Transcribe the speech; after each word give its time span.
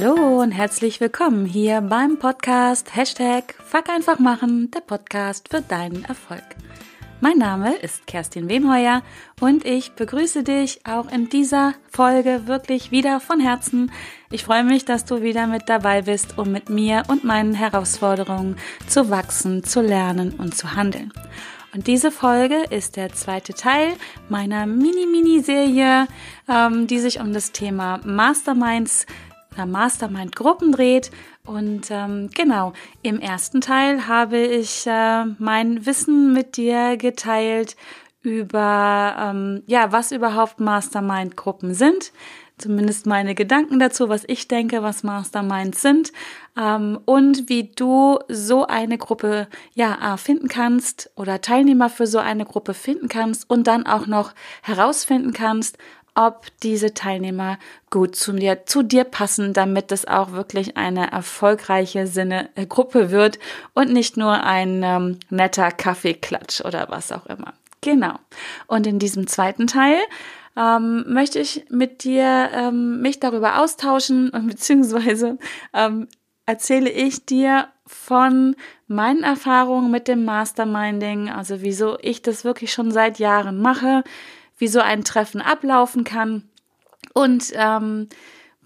Hallo 0.00 0.40
und 0.42 0.52
herzlich 0.52 1.00
willkommen 1.00 1.44
hier 1.44 1.80
beim 1.80 2.20
Podcast 2.20 2.94
Hashtag 2.94 3.56
Fuck 3.64 3.88
einfach 3.88 4.20
machen, 4.20 4.70
der 4.70 4.78
Podcast 4.78 5.48
für 5.48 5.60
deinen 5.60 6.04
Erfolg. 6.04 6.44
Mein 7.20 7.38
Name 7.38 7.74
ist 7.74 8.06
Kerstin 8.06 8.48
Wemheuer 8.48 9.02
und 9.40 9.64
ich 9.64 9.94
begrüße 9.94 10.44
dich 10.44 10.86
auch 10.86 11.10
in 11.10 11.28
dieser 11.28 11.74
Folge 11.90 12.46
wirklich 12.46 12.92
wieder 12.92 13.18
von 13.18 13.40
Herzen. 13.40 13.90
Ich 14.30 14.44
freue 14.44 14.62
mich, 14.62 14.84
dass 14.84 15.04
du 15.04 15.20
wieder 15.20 15.48
mit 15.48 15.68
dabei 15.68 16.02
bist, 16.02 16.38
um 16.38 16.52
mit 16.52 16.70
mir 16.70 17.02
und 17.08 17.24
meinen 17.24 17.54
Herausforderungen 17.54 18.54
zu 18.86 19.10
wachsen, 19.10 19.64
zu 19.64 19.80
lernen 19.80 20.32
und 20.38 20.56
zu 20.56 20.76
handeln. 20.76 21.12
Und 21.74 21.88
diese 21.88 22.12
Folge 22.12 22.62
ist 22.70 22.96
der 22.96 23.12
zweite 23.12 23.52
Teil 23.52 23.92
meiner 24.28 24.64
Mini-Mini-Serie, 24.64 26.06
ähm, 26.48 26.86
die 26.86 26.98
sich 26.98 27.20
um 27.20 27.32
das 27.32 27.52
Thema 27.52 28.00
Masterminds 28.04 29.04
oder 29.58 29.66
Mastermind-Gruppen 29.66 30.72
dreht. 30.72 31.10
Und 31.44 31.90
ähm, 31.90 32.30
genau, 32.34 32.72
im 33.02 33.20
ersten 33.20 33.60
Teil 33.60 34.06
habe 34.06 34.38
ich 34.38 34.86
äh, 34.86 35.24
mein 35.38 35.84
Wissen 35.84 36.32
mit 36.32 36.56
dir 36.56 36.96
geteilt 36.96 37.76
über, 38.22 39.16
ähm, 39.18 39.62
ja, 39.66 39.90
was 39.90 40.12
überhaupt 40.12 40.60
Mastermind-Gruppen 40.60 41.74
sind, 41.74 42.12
zumindest 42.58 43.06
meine 43.06 43.34
Gedanken 43.34 43.78
dazu, 43.78 44.08
was 44.08 44.24
ich 44.26 44.48
denke, 44.48 44.82
was 44.82 45.02
Masterminds 45.02 45.80
sind 45.80 46.12
ähm, 46.56 46.98
und 47.04 47.48
wie 47.48 47.70
du 47.74 48.18
so 48.28 48.66
eine 48.66 48.98
Gruppe 48.98 49.48
ja 49.74 50.16
finden 50.16 50.48
kannst 50.48 51.10
oder 51.14 51.40
Teilnehmer 51.40 51.88
für 51.88 52.06
so 52.06 52.18
eine 52.18 52.44
Gruppe 52.44 52.74
finden 52.74 53.08
kannst 53.08 53.48
und 53.48 53.66
dann 53.66 53.86
auch 53.86 54.06
noch 54.06 54.34
herausfinden 54.62 55.32
kannst, 55.32 55.78
ob 56.14 56.46
diese 56.62 56.94
Teilnehmer 56.94 57.58
gut 57.90 58.16
zu 58.16 58.32
dir, 58.32 58.66
zu 58.66 58.82
dir 58.82 59.04
passen, 59.04 59.52
damit 59.52 59.92
es 59.92 60.06
auch 60.06 60.32
wirklich 60.32 60.76
eine 60.76 61.12
erfolgreiche 61.12 62.06
Sinne, 62.06 62.50
äh, 62.54 62.66
Gruppe 62.66 63.10
wird 63.10 63.38
und 63.74 63.92
nicht 63.92 64.16
nur 64.16 64.42
ein 64.44 64.82
ähm, 64.82 65.18
netter 65.30 65.70
Kaffeeklatsch 65.70 66.60
oder 66.62 66.88
was 66.88 67.12
auch 67.12 67.26
immer. 67.26 67.54
Genau. 67.80 68.14
Und 68.66 68.86
in 68.86 68.98
diesem 68.98 69.26
zweiten 69.26 69.66
Teil 69.66 69.98
ähm, 70.56 71.04
möchte 71.06 71.38
ich 71.38 71.66
mit 71.70 72.04
dir 72.04 72.50
ähm, 72.52 73.00
mich 73.00 73.20
darüber 73.20 73.60
austauschen 73.60 74.30
und 74.30 74.46
beziehungsweise 74.48 75.38
ähm, 75.72 76.08
erzähle 76.46 76.90
ich 76.90 77.26
dir 77.26 77.68
von 77.86 78.56
meinen 78.86 79.22
Erfahrungen 79.22 79.90
mit 79.90 80.08
dem 80.08 80.24
Masterminding, 80.24 81.30
also 81.30 81.62
wieso 81.62 81.98
ich 82.00 82.22
das 82.22 82.44
wirklich 82.44 82.72
schon 82.72 82.90
seit 82.90 83.18
Jahren 83.18 83.60
mache, 83.60 84.02
wie 84.58 84.68
so 84.68 84.80
ein 84.80 85.04
Treffen 85.04 85.40
ablaufen 85.40 86.04
kann. 86.04 86.48
Und 87.14 87.52
ähm, 87.54 88.08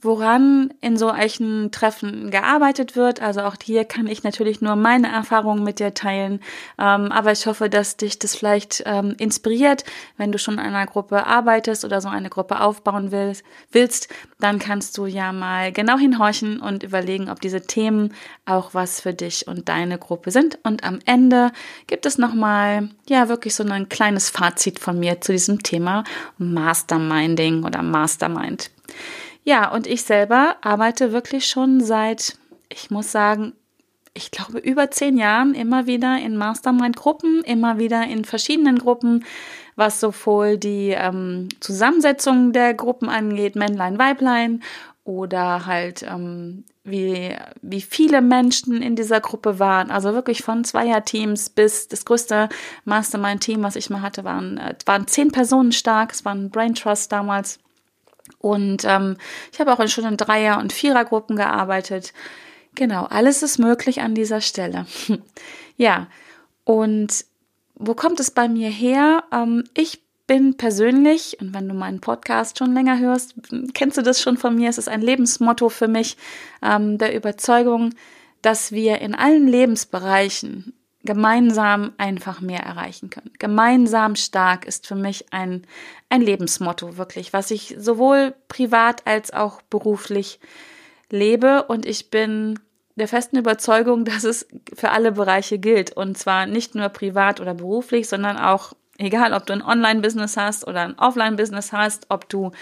woran 0.02 0.74
in 0.80 0.96
so 0.96 1.12
solchen 1.12 1.70
Treffen 1.70 2.30
gearbeitet 2.30 2.96
wird. 2.96 3.20
Also 3.20 3.42
auch 3.42 3.56
hier 3.62 3.84
kann 3.84 4.06
ich 4.06 4.22
natürlich 4.22 4.60
nur 4.60 4.76
meine 4.76 5.10
Erfahrungen 5.10 5.62
mit 5.62 5.78
dir 5.78 5.94
teilen. 5.94 6.40
Ähm, 6.78 7.12
aber 7.12 7.32
ich 7.32 7.46
hoffe, 7.46 7.68
dass 7.68 7.96
dich 7.96 8.18
das 8.18 8.34
vielleicht 8.34 8.82
ähm, 8.86 9.14
inspiriert, 9.18 9.84
wenn 10.16 10.32
du 10.32 10.38
schon 10.38 10.54
in 10.54 10.60
einer 10.60 10.86
Gruppe 10.86 11.26
arbeitest 11.26 11.84
oder 11.84 12.00
so 12.00 12.08
eine 12.08 12.30
Gruppe 12.30 12.60
aufbauen 12.60 13.12
willst, 13.12 13.44
willst, 13.70 14.08
dann 14.40 14.58
kannst 14.58 14.98
du 14.98 15.06
ja 15.06 15.32
mal 15.32 15.72
genau 15.72 15.98
hinhorchen 15.98 16.60
und 16.60 16.82
überlegen, 16.82 17.30
ob 17.30 17.40
diese 17.40 17.62
Themen 17.62 18.14
auch 18.44 18.74
was 18.74 19.00
für 19.00 19.14
dich 19.14 19.46
und 19.46 19.68
deine 19.68 19.98
Gruppe 19.98 20.30
sind. 20.30 20.58
Und 20.64 20.84
am 20.84 20.98
Ende 21.04 21.52
gibt 21.86 22.06
es 22.06 22.18
nochmal, 22.18 22.90
ja, 23.08 23.28
wirklich 23.28 23.54
so 23.54 23.64
ein 23.64 23.88
kleines 23.88 24.30
Fazit 24.30 24.78
von 24.80 24.98
mir 24.98 25.20
zu 25.20 25.32
diesem 25.32 25.62
Thema 25.62 26.04
Masterminding 26.38 27.64
oder 27.64 27.82
Mastermind. 27.82 28.70
Ja, 29.44 29.72
und 29.72 29.86
ich 29.86 30.02
selber 30.02 30.56
arbeite 30.60 31.12
wirklich 31.12 31.46
schon 31.46 31.80
seit, 31.80 32.36
ich 32.68 32.90
muss 32.90 33.10
sagen, 33.10 33.54
ich 34.14 34.30
glaube, 34.30 34.58
über 34.58 34.90
zehn 34.90 35.16
Jahren 35.16 35.54
immer 35.54 35.86
wieder 35.86 36.18
in 36.18 36.36
Mastermind-Gruppen, 36.36 37.42
immer 37.44 37.78
wieder 37.78 38.04
in 38.04 38.24
verschiedenen 38.24 38.78
Gruppen, 38.78 39.24
was 39.74 40.00
sowohl 40.00 40.58
die 40.58 40.90
ähm, 40.90 41.48
Zusammensetzung 41.60 42.52
der 42.52 42.74
Gruppen 42.74 43.08
angeht, 43.08 43.56
Männlein, 43.56 43.98
Weiblein, 43.98 44.62
oder 45.04 45.66
halt 45.66 46.04
ähm, 46.04 46.64
wie, 46.84 47.34
wie 47.60 47.80
viele 47.80 48.20
Menschen 48.20 48.82
in 48.82 48.94
dieser 48.94 49.20
Gruppe 49.20 49.58
waren. 49.58 49.90
Also 49.90 50.14
wirklich 50.14 50.42
von 50.42 50.64
Zweierteams 50.64 51.50
bis 51.50 51.88
das 51.88 52.04
größte 52.04 52.48
Mastermind-Team, 52.84 53.62
was 53.62 53.76
ich 53.76 53.90
mal 53.90 54.02
hatte, 54.02 54.24
waren, 54.24 54.58
äh, 54.58 54.74
waren 54.86 55.06
zehn 55.08 55.32
Personen 55.32 55.72
stark. 55.72 56.12
Es 56.12 56.24
waren 56.24 56.50
Brain 56.50 56.74
Trust 56.74 57.10
damals. 57.10 57.58
Und 58.42 58.84
ähm, 58.84 59.16
ich 59.52 59.60
habe 59.60 59.72
auch 59.72 59.88
schon 59.88 60.04
in 60.04 60.18
Dreier- 60.18 60.58
und 60.58 60.72
Vierergruppen 60.72 61.36
gearbeitet. 61.36 62.12
Genau, 62.74 63.04
alles 63.04 63.42
ist 63.42 63.58
möglich 63.58 64.02
an 64.02 64.14
dieser 64.14 64.40
Stelle. 64.40 64.86
ja, 65.76 66.08
und 66.64 67.24
wo 67.76 67.94
kommt 67.94 68.20
es 68.20 68.30
bei 68.30 68.48
mir 68.48 68.68
her? 68.68 69.24
Ähm, 69.32 69.64
ich 69.74 70.02
bin 70.26 70.56
persönlich, 70.56 71.38
und 71.40 71.54
wenn 71.54 71.68
du 71.68 71.74
meinen 71.74 72.00
Podcast 72.00 72.58
schon 72.58 72.74
länger 72.74 72.98
hörst, 72.98 73.34
kennst 73.74 73.96
du 73.96 74.02
das 74.02 74.20
schon 74.20 74.36
von 74.36 74.54
mir, 74.54 74.70
es 74.70 74.78
ist 74.78 74.88
ein 74.88 75.02
Lebensmotto 75.02 75.68
für 75.68 75.88
mich, 75.88 76.16
ähm, 76.62 76.98
der 76.98 77.14
Überzeugung, 77.14 77.94
dass 78.40 78.72
wir 78.72 79.00
in 79.00 79.14
allen 79.14 79.46
Lebensbereichen 79.46 80.74
gemeinsam 81.04 81.92
einfach 81.98 82.40
mehr 82.40 82.60
erreichen 82.60 83.10
können. 83.10 83.32
Gemeinsam 83.38 84.16
stark 84.16 84.66
ist 84.66 84.86
für 84.86 84.94
mich 84.94 85.32
ein, 85.32 85.66
ein 86.08 86.22
Lebensmotto, 86.22 86.96
wirklich, 86.96 87.32
was 87.32 87.50
ich 87.50 87.74
sowohl 87.78 88.34
privat 88.48 89.06
als 89.06 89.32
auch 89.32 89.62
beruflich 89.62 90.38
lebe. 91.10 91.64
Und 91.64 91.86
ich 91.86 92.10
bin 92.10 92.58
der 92.96 93.08
festen 93.08 93.36
Überzeugung, 93.36 94.04
dass 94.06 94.24
es 94.24 94.46
für 94.74 94.90
alle 94.90 95.12
Bereiche 95.12 95.58
gilt. 95.58 95.96
Und 95.96 96.16
zwar 96.18 96.46
nicht 96.46 96.74
nur 96.74 96.88
privat 96.88 97.40
oder 97.40 97.54
beruflich, 97.54 98.08
sondern 98.08 98.36
auch, 98.36 98.72
egal 98.98 99.32
ob 99.32 99.46
du 99.46 99.52
ein 99.52 99.62
Online-Business 99.62 100.36
hast 100.36 100.66
oder 100.66 100.82
ein 100.82 100.98
Offline-Business 100.98 101.72
hast, 101.72 102.06
ob 102.10 102.28
du 102.28 102.52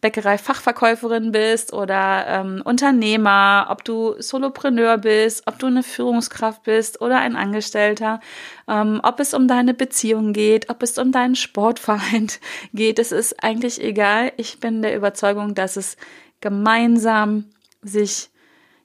Bäckerei-Fachverkäuferin 0.00 1.32
bist 1.32 1.72
oder 1.72 2.26
ähm, 2.26 2.62
Unternehmer, 2.64 3.66
ob 3.70 3.84
du 3.84 4.14
Solopreneur 4.18 4.98
bist, 4.98 5.46
ob 5.46 5.58
du 5.58 5.66
eine 5.66 5.82
Führungskraft 5.82 6.62
bist 6.62 7.00
oder 7.00 7.18
ein 7.18 7.36
Angestellter, 7.36 8.20
ähm, 8.68 9.00
ob 9.02 9.20
es 9.20 9.34
um 9.34 9.46
deine 9.46 9.74
Beziehung 9.74 10.32
geht, 10.32 10.70
ob 10.70 10.82
es 10.82 10.98
um 10.98 11.12
deinen 11.12 11.36
Sportverein 11.36 12.28
geht, 12.72 12.98
es 12.98 13.12
ist 13.12 13.42
eigentlich 13.44 13.82
egal. 13.82 14.32
Ich 14.36 14.60
bin 14.60 14.82
der 14.82 14.96
Überzeugung, 14.96 15.54
dass 15.54 15.76
es 15.76 15.96
gemeinsam 16.40 17.44
sich 17.82 18.30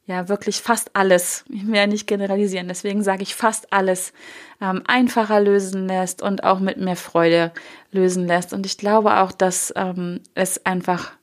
ja 0.07 0.29
wirklich 0.29 0.61
fast 0.61 0.91
alles, 0.93 1.45
ich 1.49 1.65
will 1.65 1.75
ja 1.75 1.87
nicht 1.87 2.07
generalisieren, 2.07 2.67
deswegen 2.67 3.03
sage 3.03 3.23
ich 3.23 3.35
fast 3.35 3.73
alles, 3.73 4.13
ähm, 4.61 4.83
einfacher 4.85 5.39
lösen 5.39 5.87
lässt 5.87 6.21
und 6.21 6.43
auch 6.43 6.59
mit 6.59 6.77
mehr 6.77 6.95
Freude 6.95 7.51
lösen 7.91 8.27
lässt. 8.27 8.53
Und 8.53 8.65
ich 8.65 8.77
glaube 8.77 9.17
auch, 9.17 9.31
dass 9.31 9.73
ähm, 9.75 10.21
es 10.35 10.65
einfach 10.65 11.13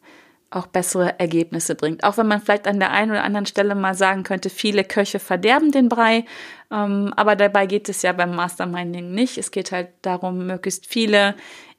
auch 0.51 0.67
bessere 0.67 1.19
Ergebnisse 1.19 1.75
bringt. 1.75 2.05
Auch 2.05 2.19
wenn 2.19 2.27
man 2.27 2.41
vielleicht 2.41 2.67
an 2.67 2.79
der 2.79 2.91
einen 2.91 3.13
oder 3.13 3.25
anderen 3.25 3.47
Stelle 3.47 3.75
mal 3.75 3.95
sagen 3.95 4.23
könnte, 4.23 4.51
viele 4.51 4.85
Köche 4.85 5.19
verderben 5.19 5.71
den 5.71 5.89
Brei. 5.89 6.27
Ähm, 6.71 7.13
aber 7.17 7.37
dabei 7.37 7.67
geht 7.67 7.89
es 7.89 8.03
ja 8.03 8.13
beim 8.13 8.35
Masterminding 8.35 9.13
nicht. 9.13 9.39
Es 9.39 9.51
geht 9.51 9.73
halt 9.73 9.89
darum, 10.03 10.47
möglichst 10.47 10.87
viele 10.87 11.37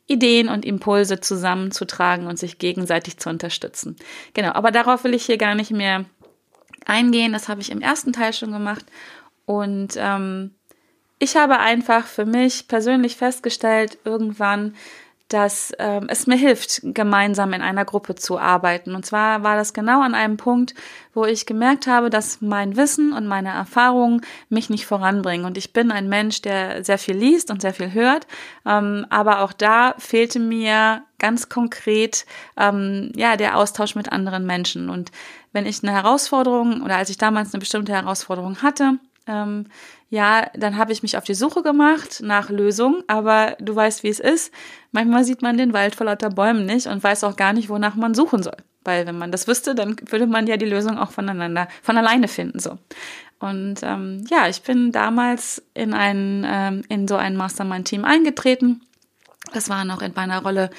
Ideen 0.08 0.50
und 0.50 0.66
Impulse 0.66 1.19
zusammenzutragen 1.19 2.28
und 2.28 2.40
sich 2.40 2.58
gegenseitig 2.58 3.18
zu 3.18 3.30
unterstützen. 3.30 3.96
Genau, 4.34 4.52
aber 4.53 4.72
darauf 4.72 5.03
will 5.03 5.13
ich 5.13 5.25
hier 5.25 5.38
gar 5.38 5.56
nicht 5.56 5.72
mehr 5.72 6.06
eingehen. 6.86 7.34
Das 7.34 7.50
habe 7.50 7.62
ich 7.62 7.72
im 7.72 7.82
ersten 7.82 8.14
Teil 8.14 8.34
schon 8.34 8.52
gemacht. 8.52 8.86
Und 9.46 9.96
ähm, 9.98 10.52
ich 11.20 11.36
habe 11.36 11.60
einfach 11.60 12.06
für 12.06 12.26
mich 12.26 12.68
persönlich 12.68 13.16
festgestellt, 13.16 13.98
irgendwann, 14.04 14.75
dass 15.33 15.74
ähm, 15.80 16.06
es 16.09 16.27
mir 16.27 16.35
hilft, 16.35 16.81
gemeinsam 16.83 17.53
in 17.53 17.63
einer 17.63 17.85
Gruppe 17.85 18.13
zu 18.13 18.38
arbeiten. 18.38 18.94
Und 18.94 19.03
zwar 19.03 19.41
war 19.41 19.56
das 19.56 19.74
genau 19.74 20.01
an 20.01 20.13
einem 20.13 20.38
Punkt, 20.38 20.75
wo 21.13 21.25
ich 21.25 21.47
gemerkt 21.47 21.88
habe, 21.88 22.12
dass 22.12 22.41
mein 22.41 22.77
Wissen 22.77 23.13
und 23.13 23.25
meine 23.25 23.50
Erfahrungen 23.50 24.21
mich 24.50 24.69
nicht 24.69 24.85
voranbringen. 24.85 25.45
Und 25.47 25.57
ich 25.57 25.74
bin 25.74 25.91
ein 25.91 26.07
Mensch, 26.07 26.44
der 26.44 26.83
sehr 26.83 27.00
viel 27.00 27.18
liest 27.18 27.50
und 27.50 27.63
sehr 27.63 27.74
viel 27.74 27.94
hört. 27.94 28.27
Ähm, 28.65 29.07
aber 29.09 29.41
auch 29.41 29.53
da 29.53 29.95
fehlte 29.97 30.39
mir 30.39 31.01
ganz 31.18 31.50
konkret 31.50 32.27
ähm, 32.56 33.12
ja 33.15 33.35
der 33.35 33.57
Austausch 33.57 33.95
mit 33.95 34.12
anderen 34.12 34.45
Menschen. 34.45 34.91
Und 34.91 35.12
wenn 35.51 35.65
ich 35.65 35.81
eine 35.81 35.94
Herausforderung 35.94 36.83
oder 36.83 36.97
als 36.97 37.09
ich 37.09 37.18
damals 37.18 37.53
eine 37.53 37.59
bestimmte 37.59 37.94
Herausforderung 37.94 38.62
hatte, 38.62 39.00
ähm, 39.25 39.65
ja, 40.10 40.48
dann 40.56 40.78
habe 40.78 40.92
ich 40.92 41.02
mich 41.02 41.18
auf 41.18 41.24
die 41.24 41.34
Suche 41.34 41.64
gemacht 41.64 42.22
nach 42.22 42.50
Lösungen, 42.50 43.04
aber 43.08 43.58
du 43.60 43.76
weißt, 43.76 44.04
wie 44.04 44.10
es 44.10 44.20
ist. 44.20 44.54
Manchmal 44.92 45.24
sieht 45.24 45.42
man 45.42 45.58
den 45.58 45.74
Wald 45.74 45.96
vor 45.96 46.06
lauter 46.06 46.30
Bäumen 46.30 46.66
nicht 46.66 46.88
und 46.88 47.04
weiß 47.04 47.24
auch 47.24 47.36
gar 47.36 47.54
nicht, 47.54 47.70
wonach 47.70 47.96
man 47.96 48.14
suchen 48.14 48.44
soll. 48.44 48.58
Weil 48.84 49.08
wenn 49.08 49.18
man 49.18 49.32
das 49.32 49.48
wüsste, 49.48 49.76
dann 49.76 49.96
würde 50.10 50.28
man 50.28 50.46
ja 50.46 50.58
die 50.58 50.66
Lösung 50.66 50.98
auch 50.98 51.12
voneinander, 51.12 51.68
von 51.82 51.98
alleine 51.98 52.28
finden. 52.28 52.60
so. 52.60 52.78
Und 53.40 53.82
ähm, 53.84 54.24
ja, 54.30 54.48
ich 54.48 54.62
bin 54.62 54.92
damals 54.92 55.64
in 55.74 55.94
ein, 55.94 56.46
ähm, 56.48 56.84
in 56.90 57.08
so 57.08 57.16
ein 57.16 57.36
Mastermind-Team 57.36 58.06
eingetreten 58.06 58.82
Das 59.54 59.70
war 59.70 59.86
noch 59.86 60.02
in 60.02 60.14
meiner 60.16 60.42
Rolle, 60.42 60.70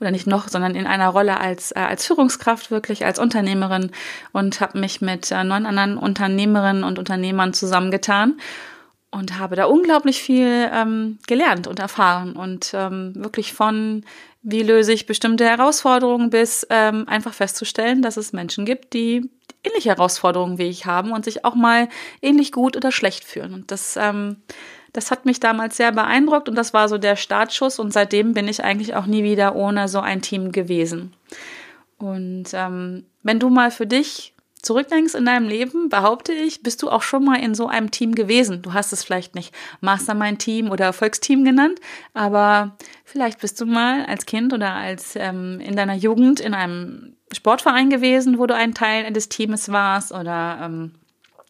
oder 0.00 0.10
nicht 0.10 0.26
noch, 0.26 0.48
sondern 0.48 0.74
in 0.74 0.86
einer 0.86 1.08
Rolle 1.08 1.38
als, 1.38 1.72
äh, 1.72 1.80
als 1.80 2.06
Führungskraft, 2.06 2.70
wirklich 2.70 3.04
als 3.04 3.18
Unternehmerin 3.18 3.90
und 4.32 4.60
habe 4.60 4.78
mich 4.78 5.00
mit 5.00 5.30
äh, 5.30 5.44
neun 5.44 5.66
anderen 5.66 5.98
Unternehmerinnen 5.98 6.84
und 6.84 6.98
Unternehmern 6.98 7.52
zusammengetan 7.52 8.38
und 9.10 9.38
habe 9.38 9.56
da 9.56 9.64
unglaublich 9.64 10.22
viel 10.22 10.70
ähm, 10.72 11.18
gelernt 11.26 11.66
und 11.66 11.78
erfahren 11.78 12.34
und 12.34 12.72
ähm, 12.74 13.12
wirklich 13.16 13.52
von 13.52 14.04
wie 14.42 14.62
löse 14.62 14.92
ich 14.92 15.06
bestimmte 15.06 15.44
Herausforderungen 15.44 16.30
bis 16.30 16.66
ähm, 16.70 17.06
einfach 17.08 17.34
festzustellen, 17.34 18.00
dass 18.00 18.16
es 18.16 18.32
Menschen 18.32 18.64
gibt, 18.64 18.94
die 18.94 19.28
ähnliche 19.64 19.90
Herausforderungen 19.90 20.58
wie 20.58 20.68
ich 20.68 20.86
haben 20.86 21.12
und 21.12 21.24
sich 21.24 21.44
auch 21.44 21.54
mal 21.54 21.88
ähnlich 22.22 22.50
gut 22.52 22.76
oder 22.76 22.92
schlecht 22.92 23.24
fühlen. 23.24 23.52
Und 23.52 23.70
das 23.70 23.96
ähm, 23.96 24.36
das 24.92 25.10
hat 25.10 25.26
mich 25.26 25.40
damals 25.40 25.76
sehr 25.76 25.92
beeindruckt 25.92 26.48
und 26.48 26.56
das 26.56 26.74
war 26.74 26.88
so 26.88 26.98
der 26.98 27.16
Startschuss 27.16 27.78
und 27.78 27.92
seitdem 27.92 28.34
bin 28.34 28.48
ich 28.48 28.64
eigentlich 28.64 28.94
auch 28.94 29.06
nie 29.06 29.22
wieder 29.22 29.54
ohne 29.54 29.88
so 29.88 30.00
ein 30.00 30.22
Team 30.22 30.52
gewesen. 30.52 31.12
Und 31.98 32.46
ähm, 32.54 33.04
wenn 33.22 33.38
du 33.38 33.50
mal 33.50 33.70
für 33.70 33.86
dich 33.86 34.34
zurückdenkst 34.62 35.14
in 35.14 35.24
deinem 35.24 35.48
Leben, 35.48 35.88
behaupte 35.88 36.32
ich, 36.32 36.62
bist 36.62 36.82
du 36.82 36.90
auch 36.90 37.02
schon 37.02 37.24
mal 37.24 37.36
in 37.36 37.54
so 37.54 37.68
einem 37.68 37.90
Team 37.90 38.14
gewesen. 38.14 38.62
Du 38.62 38.72
hast 38.72 38.92
es 38.92 39.02
vielleicht 39.02 39.34
nicht 39.34 39.54
Mastermind-Team 39.80 40.70
oder 40.70 40.86
Erfolgsteam 40.86 41.44
genannt, 41.44 41.80
aber 42.12 42.76
vielleicht 43.04 43.40
bist 43.40 43.60
du 43.60 43.66
mal 43.66 44.04
als 44.06 44.26
Kind 44.26 44.52
oder 44.52 44.74
als 44.74 45.16
ähm, 45.16 45.60
in 45.60 45.76
deiner 45.76 45.94
Jugend 45.94 46.40
in 46.40 46.54
einem 46.54 47.16
Sportverein 47.32 47.90
gewesen, 47.90 48.38
wo 48.38 48.46
du 48.46 48.54
ein 48.54 48.74
Teil 48.74 49.10
des 49.12 49.28
Teams 49.28 49.70
warst 49.70 50.12
oder 50.12 50.58
ähm, 50.62 50.92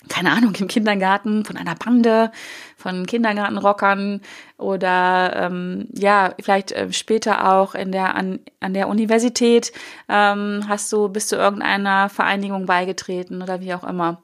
keine 0.08 0.32
Ahnung, 0.32 0.54
im 0.54 0.68
Kindergarten 0.68 1.44
von 1.44 1.56
einer 1.56 1.74
Bande, 1.74 2.32
von 2.76 3.06
Kindergartenrockern 3.06 4.22
oder 4.56 5.32
ähm, 5.36 5.88
ja, 5.92 6.32
vielleicht 6.40 6.72
äh, 6.72 6.92
später 6.92 7.52
auch 7.52 7.74
in 7.74 7.92
der, 7.92 8.14
an, 8.14 8.40
an 8.60 8.72
der 8.72 8.88
Universität 8.88 9.72
ähm, 10.08 10.64
hast 10.68 10.90
du, 10.92 11.08
bist 11.08 11.32
du 11.32 11.36
irgendeiner 11.36 12.08
Vereinigung 12.08 12.66
beigetreten 12.66 13.42
oder 13.42 13.60
wie 13.60 13.74
auch 13.74 13.84
immer. 13.84 14.22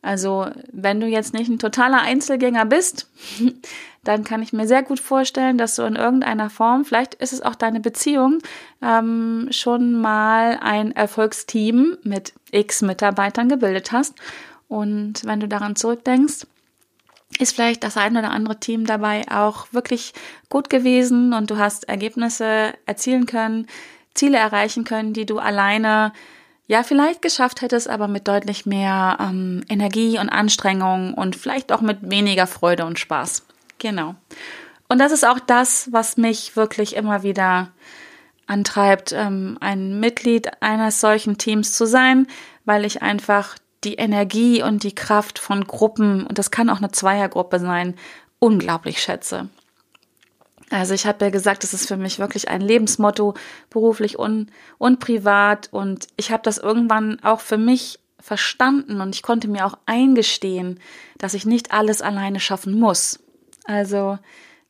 Also, 0.00 0.46
wenn 0.72 1.00
du 1.00 1.06
jetzt 1.06 1.34
nicht 1.34 1.50
ein 1.50 1.58
totaler 1.58 2.00
Einzelgänger 2.00 2.64
bist, 2.64 3.10
dann 4.04 4.24
kann 4.24 4.42
ich 4.42 4.52
mir 4.52 4.66
sehr 4.66 4.82
gut 4.82 5.00
vorstellen, 5.00 5.58
dass 5.58 5.74
du 5.74 5.82
in 5.82 5.96
irgendeiner 5.96 6.48
Form, 6.48 6.84
vielleicht 6.84 7.14
ist 7.16 7.32
es 7.32 7.42
auch 7.42 7.56
deine 7.56 7.80
Beziehung, 7.80 8.38
ähm, 8.80 9.48
schon 9.50 10.00
mal 10.00 10.58
ein 10.62 10.92
Erfolgsteam 10.92 11.98
mit 12.04 12.32
x 12.52 12.80
Mitarbeitern 12.80 13.48
gebildet 13.48 13.92
hast 13.92 14.14
und 14.68 15.24
wenn 15.24 15.40
du 15.40 15.48
daran 15.48 15.76
zurückdenkst, 15.76 16.46
ist 17.38 17.54
vielleicht 17.54 17.84
das 17.84 17.96
ein 17.96 18.16
oder 18.16 18.30
andere 18.30 18.58
Team 18.58 18.86
dabei 18.86 19.24
auch 19.30 19.72
wirklich 19.72 20.12
gut 20.48 20.70
gewesen 20.70 21.32
und 21.32 21.50
du 21.50 21.58
hast 21.58 21.88
Ergebnisse 21.88 22.74
erzielen 22.86 23.26
können, 23.26 23.66
Ziele 24.14 24.38
erreichen 24.38 24.84
können, 24.84 25.12
die 25.12 25.26
du 25.26 25.38
alleine 25.38 26.12
ja 26.66 26.82
vielleicht 26.82 27.22
geschafft 27.22 27.62
hättest, 27.62 27.88
aber 27.88 28.08
mit 28.08 28.28
deutlich 28.28 28.66
mehr 28.66 29.16
ähm, 29.20 29.64
Energie 29.68 30.18
und 30.18 30.28
Anstrengung 30.28 31.14
und 31.14 31.36
vielleicht 31.36 31.72
auch 31.72 31.80
mit 31.80 31.98
weniger 32.10 32.46
Freude 32.46 32.84
und 32.84 32.98
Spaß. 32.98 33.44
Genau. 33.78 34.14
Und 34.88 34.98
das 34.98 35.12
ist 35.12 35.26
auch 35.26 35.38
das, 35.38 35.92
was 35.92 36.16
mich 36.16 36.56
wirklich 36.56 36.96
immer 36.96 37.22
wieder 37.22 37.68
antreibt, 38.46 39.12
ähm, 39.12 39.58
ein 39.60 40.00
Mitglied 40.00 40.62
eines 40.62 41.00
solchen 41.00 41.38
Teams 41.38 41.72
zu 41.72 41.86
sein, 41.86 42.26
weil 42.64 42.84
ich 42.84 43.02
einfach 43.02 43.56
die 43.88 43.94
Energie 43.94 44.62
und 44.62 44.82
die 44.82 44.94
Kraft 44.94 45.38
von 45.38 45.64
Gruppen, 45.64 46.26
und 46.26 46.38
das 46.38 46.50
kann 46.50 46.68
auch 46.68 46.78
eine 46.78 46.90
Zweiergruppe 46.90 47.58
sein, 47.58 47.94
unglaublich 48.38 49.02
schätze. 49.02 49.48
Also 50.70 50.92
ich 50.92 51.06
habe 51.06 51.24
ja 51.24 51.30
gesagt, 51.30 51.62
das 51.62 51.72
ist 51.72 51.88
für 51.88 51.96
mich 51.96 52.18
wirklich 52.18 52.48
ein 52.48 52.60
Lebensmotto, 52.60 53.34
beruflich 53.70 54.18
und, 54.18 54.50
und 54.76 55.00
privat. 55.00 55.68
Und 55.72 56.08
ich 56.16 56.30
habe 56.30 56.42
das 56.42 56.58
irgendwann 56.58 57.18
auch 57.22 57.40
für 57.40 57.56
mich 57.56 57.98
verstanden 58.20 59.00
und 59.00 59.14
ich 59.14 59.22
konnte 59.22 59.48
mir 59.48 59.64
auch 59.64 59.78
eingestehen, 59.86 60.80
dass 61.16 61.32
ich 61.32 61.46
nicht 61.46 61.72
alles 61.72 62.02
alleine 62.02 62.40
schaffen 62.40 62.78
muss. 62.78 63.20
Also 63.64 64.18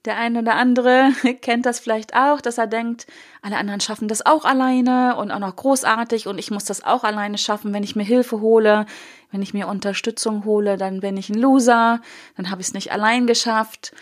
der 0.05 0.17
eine 0.17 0.41
oder 0.41 0.55
andere 0.55 1.13
kennt 1.43 1.67
das 1.67 1.81
vielleicht 1.81 2.15
auch, 2.15 2.41
dass 2.41 2.59
er 2.59 2.67
denkt, 2.67 3.07
alle 3.43 3.57
anderen 3.57 3.81
schaffen 3.81 4.09
das 4.09 4.25
auch 4.25 4.45
alleine 4.45 5.17
und 5.17 5.31
auch 5.31 5.39
noch 5.39 5.57
großartig 5.57 6.27
und 6.27 6.39
ich 6.39 6.51
muss 6.51 6.65
das 6.65 6.85
auch 6.85 7.05
alleine 7.05 7.39
schaffen, 7.39 7.73
wenn 7.75 7.83
ich 7.83 7.97
mir 7.97 8.05
Hilfe 8.05 8.41
hole, 8.41 8.87
wenn 9.31 9.43
ich 9.43 9.55
mir 9.55 9.69
Unterstützung 9.69 10.45
hole, 10.45 10.77
dann 10.77 11.01
bin 11.01 11.17
ich 11.17 11.29
ein 11.29 11.39
Loser, 11.39 12.01
dann 12.37 12.51
habe 12.51 12.61
ich 12.61 12.69
es 12.69 12.75
nicht 12.75 12.93
allein 12.93 13.27
geschafft. 13.27 13.93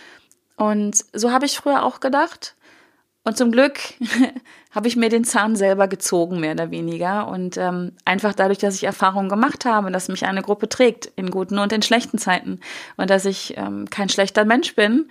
Und 0.56 1.04
so 1.12 1.32
habe 1.32 1.46
ich 1.46 1.56
früher 1.56 1.82
auch 1.82 2.00
gedacht. 2.00 2.54
Und 3.24 3.36
zum 3.36 3.50
Glück 3.50 3.80
habe 4.70 4.86
ich 4.86 4.94
mir 4.94 5.08
den 5.08 5.24
Zahn 5.24 5.56
selber 5.56 5.88
gezogen, 5.88 6.38
mehr 6.38 6.52
oder 6.52 6.70
weniger. 6.70 7.26
Und 7.26 7.56
ähm, 7.56 7.92
einfach 8.04 8.34
dadurch, 8.34 8.58
dass 8.58 8.76
ich 8.76 8.84
Erfahrungen 8.84 9.28
gemacht 9.28 9.64
habe, 9.64 9.90
dass 9.90 10.08
mich 10.08 10.26
eine 10.26 10.42
Gruppe 10.42 10.68
trägt, 10.68 11.06
in 11.16 11.32
guten 11.32 11.58
und 11.58 11.72
in 11.72 11.82
schlechten 11.82 12.18
Zeiten. 12.18 12.60
Und 12.96 13.10
dass 13.10 13.24
ich 13.24 13.56
ähm, 13.56 13.90
kein 13.90 14.08
schlechter 14.08 14.44
Mensch 14.44 14.76
bin, 14.76 15.10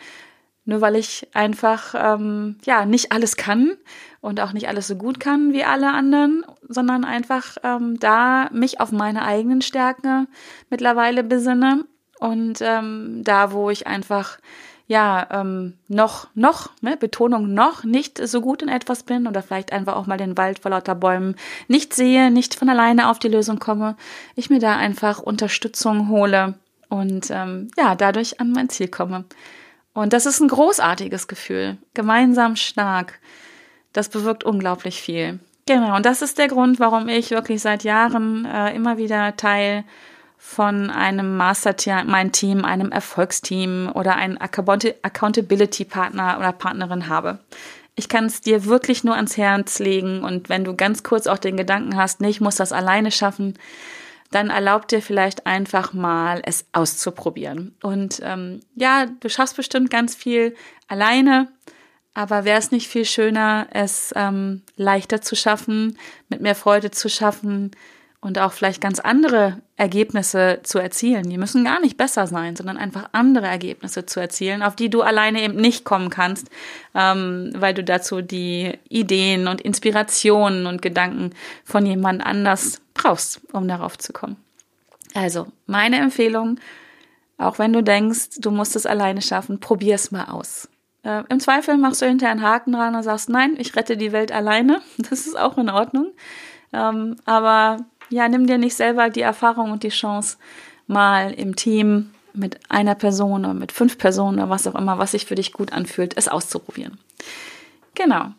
nur 0.65 0.81
weil 0.81 0.95
ich 0.95 1.27
einfach 1.33 1.93
ähm, 1.95 2.57
ja 2.65 2.85
nicht 2.85 3.11
alles 3.11 3.37
kann 3.37 3.73
und 4.21 4.39
auch 4.39 4.51
nicht 4.51 4.67
alles 4.67 4.87
so 4.87 4.95
gut 4.95 5.19
kann 5.19 5.53
wie 5.53 5.63
alle 5.63 5.91
anderen, 5.91 6.43
sondern 6.67 7.05
einfach 7.05 7.57
ähm, 7.63 7.99
da 7.99 8.49
mich 8.51 8.79
auf 8.79 8.91
meine 8.91 9.23
eigenen 9.23 9.61
Stärken 9.61 10.27
mittlerweile 10.69 11.23
besinne 11.23 11.85
und 12.19 12.59
ähm, 12.61 13.21
da, 13.23 13.51
wo 13.51 13.69
ich 13.69 13.87
einfach 13.87 14.39
ja 14.87 15.27
ähm, 15.31 15.73
noch 15.87 16.27
noch 16.35 16.69
ne, 16.81 16.97
Betonung 16.97 17.53
noch 17.53 17.83
nicht 17.83 18.19
so 18.27 18.41
gut 18.41 18.61
in 18.61 18.69
etwas 18.69 19.03
bin 19.03 19.27
oder 19.27 19.41
vielleicht 19.41 19.71
einfach 19.71 19.95
auch 19.95 20.07
mal 20.07 20.17
den 20.17 20.37
Wald 20.37 20.59
vor 20.59 20.71
lauter 20.71 20.95
Bäumen 20.95 21.35
nicht 21.67 21.93
sehe, 21.93 22.31
nicht 22.31 22.55
von 22.55 22.69
alleine 22.69 23.09
auf 23.09 23.19
die 23.19 23.27
Lösung 23.27 23.59
komme, 23.59 23.95
ich 24.35 24.49
mir 24.49 24.59
da 24.59 24.75
einfach 24.75 25.19
Unterstützung 25.19 26.09
hole 26.09 26.55
und 26.89 27.27
ähm, 27.31 27.69
ja 27.77 27.95
dadurch 27.95 28.39
an 28.39 28.51
mein 28.51 28.69
Ziel 28.69 28.87
komme. 28.87 29.25
Und 29.95 30.13
das 30.13 30.27
ist 30.27 30.41
ein 30.41 30.49
großartiges 30.49 31.27
Gefühl. 31.27 31.77
Gemeinsam 31.95 32.55
stark. 32.57 33.19
Das 33.93 34.09
bewirkt 34.09 34.43
unglaublich 34.43 35.01
viel. 35.01 35.39
Genau, 35.65 35.95
und 35.95 36.05
das 36.05 36.21
ist 36.21 36.37
der 36.37 36.49
Grund, 36.49 36.79
warum 36.79 37.07
ich 37.07 37.31
wirklich 37.31 37.61
seit 37.61 37.83
Jahren 37.83 38.45
äh, 38.45 38.75
immer 38.75 38.97
wieder 38.97 39.37
Teil 39.37 39.85
von 40.37 40.91
einem 40.91 41.37
Master-Team, 41.37 42.07
mein 42.07 42.33
Team, 42.33 42.65
einem 42.65 42.91
Erfolgsteam 42.91 43.89
oder 43.95 44.15
einem 44.15 44.37
Accountability-Partner 44.37 46.37
oder 46.37 46.51
Partnerin 46.51 47.07
habe. 47.07 47.39
Ich 47.95 48.09
kann 48.09 48.25
es 48.25 48.41
dir 48.41 48.65
wirklich 48.65 49.05
nur 49.05 49.15
ans 49.15 49.37
Herz 49.37 49.79
legen 49.79 50.25
und 50.25 50.49
wenn 50.49 50.65
du 50.65 50.75
ganz 50.75 51.03
kurz 51.03 51.25
auch 51.25 51.39
den 51.39 51.55
Gedanken 51.55 51.95
hast, 51.95 52.19
nee, 52.19 52.29
ich 52.29 52.41
muss 52.41 52.57
das 52.57 52.73
alleine 52.73 53.11
schaffen, 53.11 53.57
dann 54.31 54.49
erlaubt 54.49 54.91
dir 54.91 55.01
vielleicht 55.01 55.45
einfach 55.45 55.93
mal, 55.93 56.41
es 56.45 56.65
auszuprobieren. 56.73 57.75
Und 57.81 58.21
ähm, 58.23 58.59
ja, 58.75 59.05
du 59.05 59.29
schaffst 59.29 59.55
bestimmt 59.55 59.89
ganz 59.89 60.15
viel 60.15 60.55
alleine, 60.87 61.47
aber 62.13 62.45
wäre 62.45 62.59
es 62.59 62.71
nicht 62.71 62.87
viel 62.87 63.05
schöner, 63.05 63.67
es 63.71 64.13
ähm, 64.15 64.63
leichter 64.75 65.21
zu 65.21 65.35
schaffen, 65.35 65.97
mit 66.29 66.41
mehr 66.41 66.55
Freude 66.55 66.91
zu 66.91 67.09
schaffen 67.09 67.71
und 68.25 68.39
auch 68.39 68.53
vielleicht 68.53 68.81
ganz 68.81 68.99
andere 68.99 69.61
Ergebnisse 69.75 70.61
zu 70.63 70.79
erzielen. 70.79 71.29
Die 71.29 71.37
müssen 71.37 71.63
gar 71.63 71.79
nicht 71.79 71.95
besser 71.95 72.25
sein, 72.25 72.55
sondern 72.55 72.77
einfach 72.77 73.09
andere 73.11 73.45
Ergebnisse 73.45 74.05
zu 74.07 74.19
erzielen, 74.19 74.63
auf 74.63 74.75
die 74.75 74.89
du 74.89 75.01
alleine 75.03 75.43
eben 75.43 75.57
nicht 75.57 75.85
kommen 75.85 76.09
kannst, 76.09 76.47
ähm, 76.95 77.51
weil 77.55 77.75
du 77.75 77.83
dazu 77.83 78.21
die 78.21 78.79
Ideen 78.89 79.47
und 79.47 79.61
Inspirationen 79.61 80.65
und 80.65 80.81
Gedanken 80.81 81.35
von 81.63 81.85
jemand 81.85 82.25
anders 82.25 82.81
brauchst, 82.95 83.41
um 83.53 83.67
darauf 83.67 83.99
zu 83.99 84.11
kommen. 84.11 84.37
Also, 85.13 85.47
meine 85.67 85.97
Empfehlung, 85.97 86.59
auch 87.37 87.59
wenn 87.59 87.71
du 87.71 87.83
denkst, 87.83 88.39
du 88.39 88.49
musst 88.49 88.75
es 88.75 88.87
alleine 88.87 89.21
schaffen, 89.21 89.59
probier 89.59 89.95
es 89.95 90.11
mal 90.11 90.25
aus. 90.25 90.67
Äh, 91.03 91.23
Im 91.29 91.39
Zweifel 91.39 91.77
machst 91.77 92.01
du 92.01 92.07
hinterher 92.07 92.31
einen 92.31 92.41
Haken 92.41 92.73
dran 92.73 92.95
und 92.95 93.03
sagst, 93.03 93.29
nein, 93.29 93.55
ich 93.59 93.75
rette 93.75 93.95
die 93.95 94.11
Welt 94.11 94.31
alleine. 94.31 94.81
Das 94.97 95.27
ist 95.27 95.37
auch 95.37 95.57
in 95.57 95.69
Ordnung. 95.69 96.11
Ähm, 96.73 97.17
aber 97.25 97.85
ja, 98.09 98.27
nimm 98.27 98.47
dir 98.47 98.57
nicht 98.57 98.75
selber 98.75 99.09
die 99.09 99.21
Erfahrung 99.21 99.71
und 99.71 99.83
die 99.83 99.89
Chance, 99.89 100.37
mal 100.87 101.31
im 101.31 101.55
Team 101.55 102.11
mit 102.33 102.59
einer 102.69 102.95
Person 102.95 103.45
oder 103.45 103.53
mit 103.53 103.71
fünf 103.71 103.97
Personen 103.97 104.39
oder 104.39 104.49
was 104.49 104.67
auch 104.67 104.75
immer, 104.75 104.97
was 104.97 105.11
sich 105.11 105.25
für 105.25 105.35
dich 105.35 105.53
gut 105.53 105.71
anfühlt, 105.71 106.17
es 106.17 106.27
auszuprobieren. 106.27 106.99
Genau. 107.95 108.33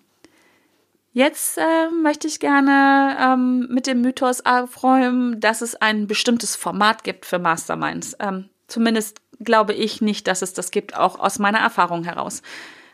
Jetzt 1.16 1.56
äh, 1.56 1.88
möchte 2.02 2.28
ich 2.28 2.40
gerne 2.40 3.16
ähm, 3.18 3.68
mit 3.70 3.86
dem 3.86 4.02
Mythos 4.02 4.44
aufräumen, 4.44 5.40
dass 5.40 5.62
es 5.62 5.74
ein 5.74 6.06
bestimmtes 6.06 6.56
Format 6.56 7.04
gibt 7.04 7.24
für 7.24 7.38
Masterminds. 7.38 8.14
Ähm, 8.20 8.50
zumindest 8.68 9.22
glaube 9.40 9.72
ich 9.72 10.02
nicht, 10.02 10.26
dass 10.26 10.42
es 10.42 10.52
das 10.52 10.70
gibt, 10.70 10.94
auch 10.94 11.18
aus 11.18 11.38
meiner 11.38 11.60
Erfahrung 11.60 12.04
heraus. 12.04 12.42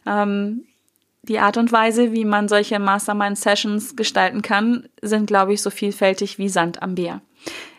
Ähm, 0.07 0.69
die 1.23 1.41
Art 1.41 1.57
und 1.57 1.73
Weise, 1.73 2.12
wie 2.12 2.25
man 2.25 2.47
solche 2.47 2.79
Mastermind-Sessions 2.79 3.97
gestalten 3.97 4.41
kann, 4.41 4.88
sind, 5.02 5.26
glaube 5.26 5.52
ich, 5.55 5.61
so 5.61 5.71
vielfältig 5.71 6.38
wie 6.38 6.49
Sand 6.49 6.81
am 6.81 6.95
Meer. 6.95 7.23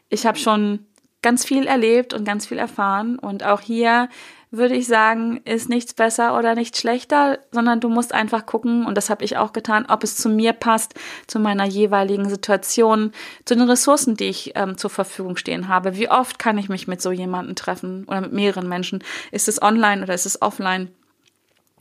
Ich 0.10 0.26
habe 0.26 0.38
schon 0.38 0.86
ganz 1.24 1.44
viel 1.44 1.66
erlebt 1.66 2.14
und 2.14 2.26
ganz 2.26 2.46
viel 2.46 2.60
erfahren 2.60 3.18
und 3.18 3.44
auch 3.44 3.62
hier 3.62 4.10
würde 4.54 4.76
ich 4.76 4.86
sagen, 4.86 5.42
ist 5.46 5.68
nichts 5.68 5.96
besser 5.96 6.38
oder 6.38 6.54
nicht 6.54 6.78
schlechter, 6.78 7.40
sondern 7.52 7.80
du 7.80 7.90
musst 7.90 8.14
einfach 8.14 8.46
gucken, 8.46 8.86
und 8.86 8.96
das 8.96 9.10
habe 9.10 9.26
ich 9.26 9.36
auch 9.36 9.52
getan, 9.52 9.88
ob 9.90 10.04
es 10.04 10.16
zu 10.16 10.30
mir 10.30 10.54
passt, 10.54 10.94
zu 11.26 11.40
meiner 11.40 11.66
jeweiligen 11.66 12.30
Situation, 12.30 13.14
zu 13.46 13.56
den 13.56 13.68
Ressourcen, 13.68 14.16
die 14.16 14.26
ich 14.26 14.52
ähm, 14.54 14.78
zur 14.78 14.92
Verfügung 14.92 15.38
stehen 15.38 15.70
habe. 15.70 15.98
Wie 15.98 16.08
oft 16.08 16.38
kann 16.38 16.60
ich 16.60 16.70
mich 16.70 16.88
mit 16.88 17.02
so 17.02 17.12
jemandem 17.12 17.56
treffen 17.56 18.04
oder 18.08 18.22
mit 18.22 18.32
mehreren 18.32 18.70
Menschen? 18.70 19.04
Ist 19.32 19.48
es 19.48 19.60
online 19.60 20.04
oder 20.04 20.14
ist 20.14 20.28
es 20.28 20.40
offline? 20.40 20.90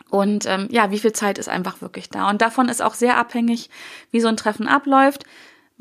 Und 0.09 0.47
ähm, 0.47 0.69
ja, 0.71 0.91
wie 0.91 0.99
viel 0.99 1.13
Zeit 1.13 1.37
ist 1.37 1.51
einfach 1.51 1.83
wirklich 1.83 2.09
da? 2.09 2.31
Und 2.31 2.41
davon 2.41 2.71
ist 2.71 2.81
auch 2.81 2.95
sehr 2.95 3.19
abhängig, 3.19 3.69
wie 4.13 4.21
so 4.21 4.29
ein 4.29 4.39
Treffen 4.39 4.67
abläuft. 4.67 5.25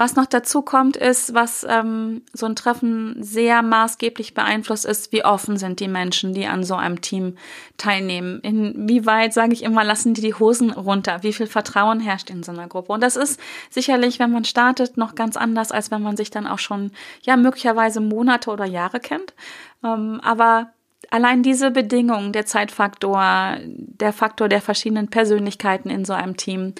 Was 0.01 0.15
noch 0.15 0.25
dazu 0.25 0.63
kommt, 0.63 0.97
ist, 0.97 1.35
was 1.35 1.63
ähm, 1.69 2.23
so 2.33 2.47
ein 2.47 2.55
Treffen 2.55 3.21
sehr 3.21 3.61
maßgeblich 3.61 4.33
beeinflusst, 4.33 4.83
ist, 4.83 5.11
wie 5.11 5.23
offen 5.23 5.57
sind 5.57 5.79
die 5.79 5.87
Menschen, 5.87 6.33
die 6.33 6.47
an 6.47 6.63
so 6.63 6.73
einem 6.73 7.01
Team 7.01 7.37
teilnehmen. 7.77 8.39
Inwieweit, 8.39 9.31
sage 9.31 9.53
ich 9.53 9.61
immer, 9.61 9.83
lassen 9.83 10.15
die 10.15 10.21
die 10.21 10.33
Hosen 10.33 10.71
runter? 10.71 11.21
Wie 11.21 11.33
viel 11.33 11.45
Vertrauen 11.45 11.99
herrscht 11.99 12.31
in 12.31 12.41
so 12.41 12.51
einer 12.51 12.67
Gruppe? 12.67 12.93
Und 12.93 13.03
das 13.03 13.15
ist 13.15 13.39
sicherlich, 13.69 14.17
wenn 14.17 14.31
man 14.31 14.43
startet, 14.43 14.97
noch 14.97 15.13
ganz 15.13 15.37
anders, 15.37 15.71
als 15.71 15.91
wenn 15.91 16.01
man 16.01 16.17
sich 16.17 16.31
dann 16.31 16.47
auch 16.47 16.57
schon, 16.57 16.89
ja, 17.21 17.37
möglicherweise 17.37 18.01
Monate 18.01 18.49
oder 18.49 18.65
Jahre 18.65 19.01
kennt. 19.01 19.35
Ähm, 19.83 20.19
aber 20.23 20.71
allein 21.11 21.43
diese 21.43 21.69
Bedingungen, 21.69 22.33
der 22.33 22.47
Zeitfaktor, 22.47 23.57
der 23.67 24.13
Faktor 24.13 24.49
der 24.49 24.61
verschiedenen 24.61 25.09
Persönlichkeiten 25.09 25.91
in 25.91 26.05
so 26.05 26.13
einem 26.13 26.37
Team, 26.37 26.73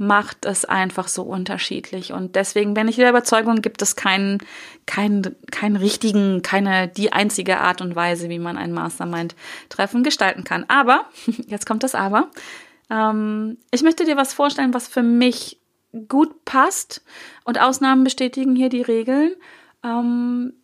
macht 0.00 0.46
es 0.46 0.64
einfach 0.64 1.08
so 1.08 1.22
unterschiedlich. 1.24 2.14
Und 2.14 2.34
deswegen 2.34 2.72
bin 2.72 2.88
ich 2.88 2.96
der 2.96 3.10
Überzeugung, 3.10 3.60
gibt 3.60 3.82
es 3.82 3.96
keinen, 3.96 4.38
keinen, 4.86 5.36
keinen 5.50 5.76
richtigen, 5.76 6.40
keine, 6.40 6.88
die 6.88 7.12
einzige 7.12 7.58
Art 7.58 7.82
und 7.82 7.94
Weise, 7.94 8.30
wie 8.30 8.38
man 8.38 8.56
ein 8.56 8.72
Mastermind-Treffen 8.72 10.02
gestalten 10.02 10.42
kann. 10.42 10.64
Aber, 10.68 11.04
jetzt 11.46 11.66
kommt 11.66 11.82
das 11.82 11.94
Aber. 11.94 12.30
Ähm, 12.88 13.58
ich 13.70 13.82
möchte 13.82 14.06
dir 14.06 14.16
was 14.16 14.32
vorstellen, 14.32 14.72
was 14.72 14.88
für 14.88 15.02
mich 15.02 15.60
gut 16.08 16.46
passt. 16.46 17.04
Und 17.44 17.60
Ausnahmen 17.60 18.02
bestätigen 18.02 18.56
hier 18.56 18.70
die 18.70 18.80
Regeln. 18.80 19.34
Ähm, 19.84 20.54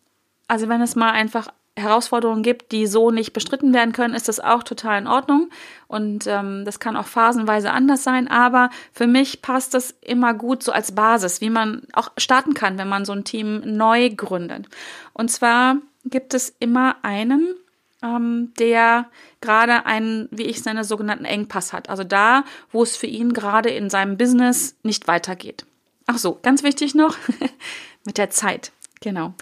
also 0.47 0.67
wenn 0.67 0.81
es 0.81 0.95
mal 0.95 1.11
einfach 1.11 1.49
Herausforderungen 1.77 2.43
gibt, 2.43 2.71
die 2.71 2.87
so 2.87 3.11
nicht 3.11 3.33
bestritten 3.33 3.73
werden 3.73 3.93
können, 3.93 4.15
ist 4.15 4.27
das 4.27 4.39
auch 4.39 4.63
total 4.63 4.99
in 4.99 5.07
Ordnung. 5.07 5.49
Und 5.87 6.25
ähm, 6.27 6.65
das 6.65 6.79
kann 6.79 6.97
auch 6.97 7.05
phasenweise 7.05 7.71
anders 7.71 8.03
sein. 8.03 8.27
Aber 8.27 8.69
für 8.91 9.07
mich 9.07 9.41
passt 9.41 9.73
das 9.73 9.95
immer 10.01 10.33
gut 10.33 10.63
so 10.63 10.71
als 10.71 10.93
Basis, 10.93 11.39
wie 11.39 11.49
man 11.49 11.83
auch 11.93 12.11
starten 12.17 12.53
kann, 12.53 12.77
wenn 12.77 12.89
man 12.89 13.05
so 13.05 13.13
ein 13.13 13.23
Team 13.23 13.61
neu 13.63 14.09
gründet. 14.09 14.67
Und 15.13 15.29
zwar 15.29 15.77
gibt 16.05 16.33
es 16.33 16.55
immer 16.59 16.95
einen, 17.03 17.53
ähm, 18.01 18.53
der 18.59 19.05
gerade 19.41 19.85
einen, 19.85 20.27
wie 20.31 20.43
ich 20.43 20.57
es 20.57 20.65
nenne, 20.65 20.83
sogenannten 20.83 21.25
Engpass 21.25 21.73
hat. 21.73 21.89
Also 21.89 22.03
da, 22.03 22.43
wo 22.71 22.83
es 22.83 22.97
für 22.97 23.07
ihn 23.07 23.33
gerade 23.33 23.69
in 23.69 23.89
seinem 23.89 24.17
Business 24.17 24.75
nicht 24.83 25.07
weitergeht. 25.07 25.65
Ach 26.07 26.17
so, 26.17 26.39
ganz 26.41 26.63
wichtig 26.63 26.95
noch 26.95 27.15
mit 28.05 28.17
der 28.17 28.29
Zeit. 28.29 28.71
Genau. 29.01 29.33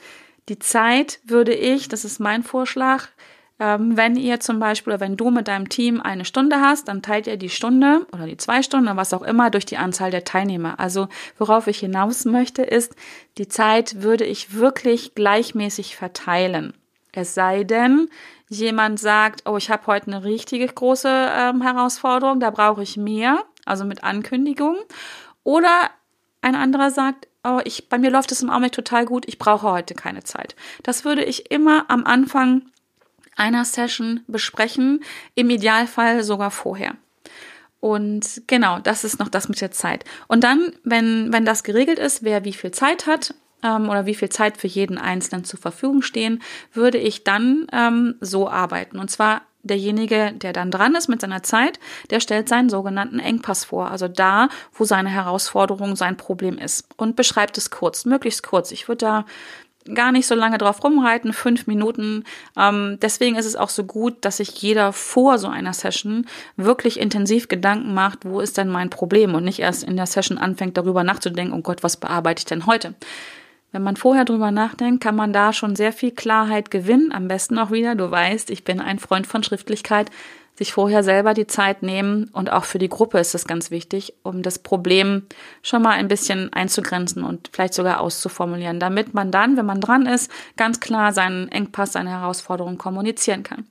Die 0.49 0.59
Zeit 0.59 1.19
würde 1.25 1.53
ich, 1.53 1.87
das 1.87 2.05
ist 2.05 2.19
mein 2.19 2.43
Vorschlag, 2.43 3.07
ähm, 3.57 3.95
wenn 3.95 4.17
ihr 4.17 4.39
zum 4.41 4.59
Beispiel 4.59 4.93
oder 4.93 4.99
wenn 4.99 5.15
du 5.15 5.31
mit 5.31 5.47
deinem 5.47 5.69
Team 5.69 6.01
eine 6.01 6.25
Stunde 6.25 6.59
hast, 6.59 6.87
dann 6.87 7.01
teilt 7.01 7.25
ihr 7.25 7.37
die 7.37 7.49
Stunde 7.49 8.05
oder 8.11 8.25
die 8.25 8.37
zwei 8.37 8.61
Stunden 8.61 8.87
oder 8.87 8.97
was 8.97 9.13
auch 9.13 9.21
immer 9.21 9.49
durch 9.49 9.65
die 9.65 9.77
Anzahl 9.77 10.11
der 10.11 10.25
Teilnehmer. 10.25 10.79
Also 10.79 11.07
worauf 11.37 11.67
ich 11.67 11.79
hinaus 11.79 12.25
möchte, 12.25 12.63
ist, 12.63 12.95
die 13.37 13.47
Zeit 13.47 14.01
würde 14.01 14.25
ich 14.25 14.53
wirklich 14.53 15.15
gleichmäßig 15.15 15.95
verteilen. 15.95 16.73
Es 17.13 17.33
sei 17.33 17.63
denn, 17.63 18.09
jemand 18.49 18.99
sagt, 18.99 19.43
oh, 19.47 19.55
ich 19.55 19.69
habe 19.69 19.87
heute 19.87 20.07
eine 20.07 20.25
richtige 20.25 20.67
große 20.67 21.09
ähm, 21.09 21.61
Herausforderung, 21.61 22.41
da 22.41 22.49
brauche 22.49 22.83
ich 22.83 22.97
mehr, 22.97 23.43
also 23.63 23.85
mit 23.85 24.03
Ankündigung. 24.03 24.75
Oder 25.43 25.91
ein 26.45 26.55
anderer 26.55 26.91
sagt, 26.91 27.27
oh, 27.43 27.59
ich, 27.65 27.89
bei 27.89 27.97
mir 27.97 28.11
läuft 28.11 28.31
es 28.31 28.41
im 28.41 28.49
Augenblick 28.49 28.71
total 28.71 29.05
gut, 29.05 29.25
ich 29.27 29.39
brauche 29.39 29.69
heute 29.69 29.95
keine 29.95 30.23
Zeit. 30.23 30.55
Das 30.83 31.03
würde 31.03 31.23
ich 31.23 31.51
immer 31.51 31.85
am 31.89 32.05
Anfang 32.05 32.63
einer 33.35 33.65
Session 33.65 34.21
besprechen, 34.27 35.03
im 35.33 35.49
Idealfall 35.49 36.23
sogar 36.23 36.51
vorher. 36.51 36.95
Und 37.79 38.43
genau, 38.47 38.79
das 38.79 39.03
ist 39.03 39.19
noch 39.19 39.27
das 39.27 39.49
mit 39.49 39.59
der 39.59 39.71
Zeit. 39.71 40.05
Und 40.27 40.43
dann, 40.43 40.71
wenn, 40.83 41.33
wenn 41.33 41.45
das 41.45 41.63
geregelt 41.63 41.99
ist, 41.99 42.23
wer 42.23 42.45
wie 42.45 42.53
viel 42.53 42.71
Zeit 42.71 43.07
hat, 43.07 43.33
ähm, 43.63 43.89
oder 43.89 44.05
wie 44.05 44.15
viel 44.15 44.29
Zeit 44.29 44.57
für 44.57 44.67
jeden 44.67 44.97
Einzelnen 44.97 45.43
zur 45.43 45.59
Verfügung 45.59 46.01
stehen, 46.01 46.41
würde 46.73 46.97
ich 46.97 47.23
dann 47.23 47.67
ähm, 47.71 48.15
so 48.21 48.49
arbeiten. 48.49 48.99
Und 48.99 49.09
zwar 49.09 49.41
derjenige, 49.65 50.33
der 50.33 50.53
dann 50.53 50.71
dran 50.71 50.95
ist 50.95 51.07
mit 51.07 51.21
seiner 51.21 51.43
Zeit, 51.43 51.79
der 52.09 52.19
stellt 52.19 52.47
seinen 52.49 52.69
sogenannten 52.69 53.19
Engpass 53.19 53.65
vor, 53.65 53.91
also 53.91 54.07
da, 54.07 54.49
wo 54.73 54.85
seine 54.85 55.09
Herausforderung, 55.09 55.95
sein 55.95 56.17
Problem 56.17 56.57
ist 56.57 56.87
und 56.97 57.15
beschreibt 57.15 57.57
es 57.57 57.69
kurz, 57.69 58.05
möglichst 58.05 58.43
kurz. 58.43 58.71
Ich 58.71 58.87
würde 58.87 59.05
da 59.05 59.25
gar 59.93 60.11
nicht 60.11 60.25
so 60.25 60.33
lange 60.33 60.57
drauf 60.57 60.83
rumreiten, 60.83 61.31
fünf 61.31 61.67
Minuten. 61.67 62.23
Ähm, 62.57 62.97
deswegen 63.01 63.35
ist 63.35 63.45
es 63.45 63.55
auch 63.55 63.69
so 63.69 63.83
gut, 63.83 64.25
dass 64.25 64.37
sich 64.37 64.49
jeder 64.61 64.93
vor 64.93 65.37
so 65.37 65.47
einer 65.47 65.73
Session 65.73 66.25
wirklich 66.57 66.99
intensiv 66.99 67.47
Gedanken 67.47 67.93
macht, 67.93 68.25
wo 68.25 68.39
ist 68.39 68.57
denn 68.57 68.69
mein 68.69 68.89
Problem 68.89 69.35
und 69.35 69.43
nicht 69.43 69.59
erst 69.59 69.83
in 69.83 69.95
der 69.95 70.07
Session 70.07 70.37
anfängt 70.37 70.77
darüber 70.77 71.03
nachzudenken, 71.03 71.53
oh 71.53 71.61
Gott, 71.61 71.83
was 71.83 71.97
bearbeite 71.97 72.39
ich 72.39 72.45
denn 72.45 72.65
heute? 72.65 72.95
Wenn 73.75 73.83
man 73.83 73.97
vorher 73.97 74.23
drüber 74.23 74.51
nachdenkt, 74.51 75.03
kann 75.03 75.17
man 75.17 75.33
da 75.33 75.51
schon 75.51 75.75
sehr 75.75 75.91
viel 75.91 76.11
Klarheit 76.11 76.71
gewinnen. 76.71 77.11
Am 77.11 77.27
besten 77.27 77.59
auch 77.59 77.71
wieder, 77.71 77.93
du 77.93 78.09
weißt, 78.09 78.49
ich 78.49 78.63
bin 78.63 78.79
ein 78.79 78.99
Freund 78.99 79.27
von 79.27 79.43
Schriftlichkeit, 79.43 80.11
sich 80.57 80.71
vorher 80.71 81.03
selber 81.03 81.33
die 81.33 81.45
Zeit 81.45 81.83
nehmen 81.83 82.29
und 82.31 82.53
auch 82.53 82.63
für 82.63 82.79
die 82.79 82.87
Gruppe 82.87 83.19
ist 83.19 83.33
das 83.33 83.43
ganz 83.43 83.71
wichtig, 83.71 84.13
um 84.23 84.43
das 84.43 84.59
Problem 84.59 85.23
schon 85.61 85.81
mal 85.81 85.91
ein 85.91 86.07
bisschen 86.07 86.53
einzugrenzen 86.53 87.25
und 87.25 87.49
vielleicht 87.51 87.73
sogar 87.73 87.99
auszuformulieren, 87.99 88.79
damit 88.79 89.13
man 89.13 89.29
dann, 89.29 89.57
wenn 89.57 89.65
man 89.65 89.81
dran 89.81 90.05
ist, 90.05 90.31
ganz 90.55 90.79
klar 90.79 91.11
seinen 91.11 91.49
Engpass, 91.49 91.91
seine 91.91 92.11
Herausforderungen 92.11 92.77
kommunizieren 92.77 93.43
kann. 93.43 93.65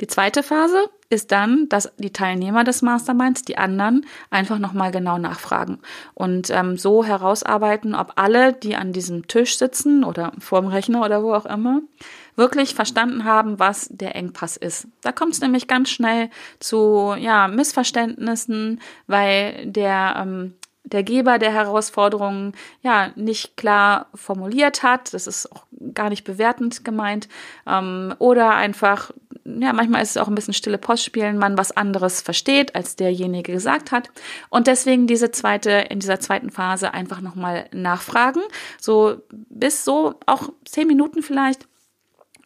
Die 0.00 0.06
zweite 0.06 0.42
Phase 0.42 0.88
ist 1.10 1.32
dann, 1.32 1.68
dass 1.68 1.92
die 1.98 2.12
Teilnehmer 2.12 2.64
des 2.64 2.82
Masterminds, 2.82 3.42
die 3.42 3.58
anderen, 3.58 4.06
einfach 4.30 4.58
nochmal 4.58 4.92
genau 4.92 5.18
nachfragen 5.18 5.80
und 6.14 6.50
ähm, 6.50 6.78
so 6.78 7.04
herausarbeiten, 7.04 7.94
ob 7.94 8.12
alle, 8.16 8.52
die 8.52 8.76
an 8.76 8.92
diesem 8.92 9.26
Tisch 9.28 9.58
sitzen 9.58 10.04
oder 10.04 10.32
vorm 10.38 10.68
Rechner 10.68 11.04
oder 11.04 11.22
wo 11.22 11.34
auch 11.34 11.46
immer, 11.46 11.82
wirklich 12.36 12.74
verstanden 12.74 13.24
haben, 13.24 13.58
was 13.58 13.88
der 13.90 14.14
Engpass 14.14 14.56
ist. 14.56 14.86
Da 15.02 15.12
kommt 15.12 15.34
es 15.34 15.40
nämlich 15.40 15.66
ganz 15.66 15.90
schnell 15.90 16.30
zu 16.60 17.14
ja, 17.18 17.48
Missverständnissen, 17.48 18.80
weil 19.06 19.66
der 19.66 20.14
ähm, 20.16 20.54
der 20.84 21.02
Geber 21.02 21.38
der 21.38 21.52
Herausforderungen 21.52 22.54
ja 22.82 23.10
nicht 23.14 23.56
klar 23.56 24.06
formuliert 24.14 24.82
hat. 24.82 25.12
Das 25.14 25.26
ist 25.26 25.50
auch 25.52 25.66
gar 25.94 26.08
nicht 26.08 26.24
bewertend 26.24 26.84
gemeint. 26.84 27.28
Ähm, 27.66 28.14
oder 28.18 28.54
einfach, 28.54 29.10
ja, 29.44 29.72
manchmal 29.72 30.02
ist 30.02 30.10
es 30.10 30.16
auch 30.16 30.28
ein 30.28 30.34
bisschen 30.34 30.54
stille 30.54 30.78
Postspielen, 30.78 31.38
man 31.38 31.58
was 31.58 31.72
anderes 31.72 32.20
versteht, 32.22 32.74
als 32.74 32.96
derjenige 32.96 33.52
gesagt 33.52 33.92
hat. 33.92 34.10
Und 34.48 34.66
deswegen 34.66 35.06
diese 35.06 35.30
zweite, 35.30 35.70
in 35.70 36.00
dieser 36.00 36.20
zweiten 36.20 36.50
Phase 36.50 36.92
einfach 36.94 37.20
nochmal 37.20 37.66
nachfragen. 37.72 38.42
So 38.80 39.22
bis 39.30 39.84
so 39.84 40.14
auch 40.26 40.50
zehn 40.64 40.86
Minuten 40.86 41.22
vielleicht, 41.22 41.68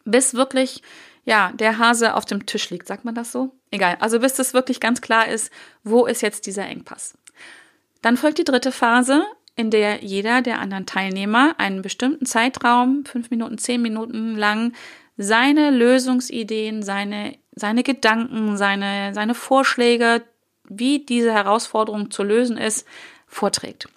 bis 0.03 0.33
wirklich 0.35 0.83
ja, 1.25 1.51
der 1.55 1.79
Hase 1.79 2.13
auf 2.13 2.25
dem 2.25 2.45
Tisch 2.45 2.69
liegt, 2.69 2.87
sagt 2.87 3.03
man 3.03 3.15
das 3.15 3.31
so? 3.31 3.51
Egal. 3.71 3.97
Also 3.99 4.19
bis 4.19 4.35
das 4.35 4.53
wirklich 4.53 4.79
ganz 4.79 5.01
klar 5.01 5.27
ist, 5.27 5.51
wo 5.83 6.05
ist 6.05 6.21
jetzt 6.21 6.45
dieser 6.45 6.67
Engpass? 6.67 7.17
Dann 8.05 8.17
folgt 8.17 8.37
die 8.37 8.43
dritte 8.43 8.71
Phase, 8.71 9.25
in 9.55 9.71
der 9.71 10.03
jeder 10.03 10.43
der 10.43 10.59
anderen 10.59 10.85
Teilnehmer 10.85 11.55
einen 11.57 11.81
bestimmten 11.81 12.27
Zeitraum, 12.27 13.03
fünf 13.03 13.31
Minuten, 13.31 13.57
zehn 13.57 13.81
Minuten 13.81 14.35
lang, 14.35 14.73
seine 15.17 15.71
Lösungsideen, 15.71 16.83
seine, 16.83 17.35
seine 17.55 17.81
Gedanken, 17.81 18.57
seine, 18.57 19.11
seine 19.15 19.33
Vorschläge, 19.33 20.21
wie 20.69 20.99
diese 21.03 21.33
Herausforderung 21.33 22.11
zu 22.11 22.21
lösen 22.21 22.57
ist, 22.57 22.85
vorträgt. 23.25 23.89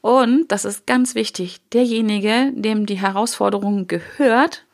Und, 0.00 0.50
das 0.50 0.64
ist 0.64 0.88
ganz 0.88 1.14
wichtig, 1.14 1.60
derjenige, 1.72 2.50
dem 2.56 2.86
die 2.86 3.00
Herausforderung 3.00 3.86
gehört, 3.86 4.64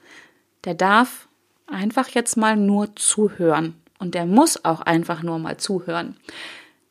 der 0.64 0.72
darf 0.72 1.28
einfach 1.66 2.08
jetzt 2.08 2.38
mal 2.38 2.56
nur 2.56 2.96
zuhören. 2.96 3.74
Und 3.98 4.14
der 4.14 4.24
muss 4.24 4.64
auch 4.64 4.80
einfach 4.80 5.22
nur 5.22 5.38
mal 5.38 5.58
zuhören. 5.58 6.16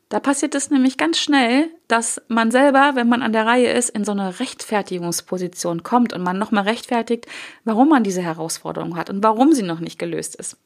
Da 0.09 0.21
passiert 0.21 0.55
es 0.55 0.71
nämlich 0.71 0.97
ganz 0.97 1.19
schnell, 1.19 1.69
dass 1.89 2.21
man 2.29 2.49
selber, 2.49 2.91
wenn 2.95 3.09
man 3.09 3.21
an 3.21 3.33
der 3.33 3.45
Reihe 3.45 3.71
ist, 3.73 3.89
in 3.89 4.05
so 4.05 4.13
eine 4.13 4.39
Rechtfertigungsposition 4.39 5.83
kommt 5.83 6.13
und 6.13 6.23
man 6.23 6.39
nochmal 6.39 6.63
rechtfertigt, 6.63 7.27
warum 7.65 7.89
man 7.89 8.03
diese 8.03 8.21
Herausforderung 8.21 8.95
hat 8.95 9.09
und 9.09 9.21
warum 9.21 9.51
sie 9.51 9.63
noch 9.63 9.81
nicht 9.81 9.99
gelöst 9.99 10.35
ist. 10.35 10.57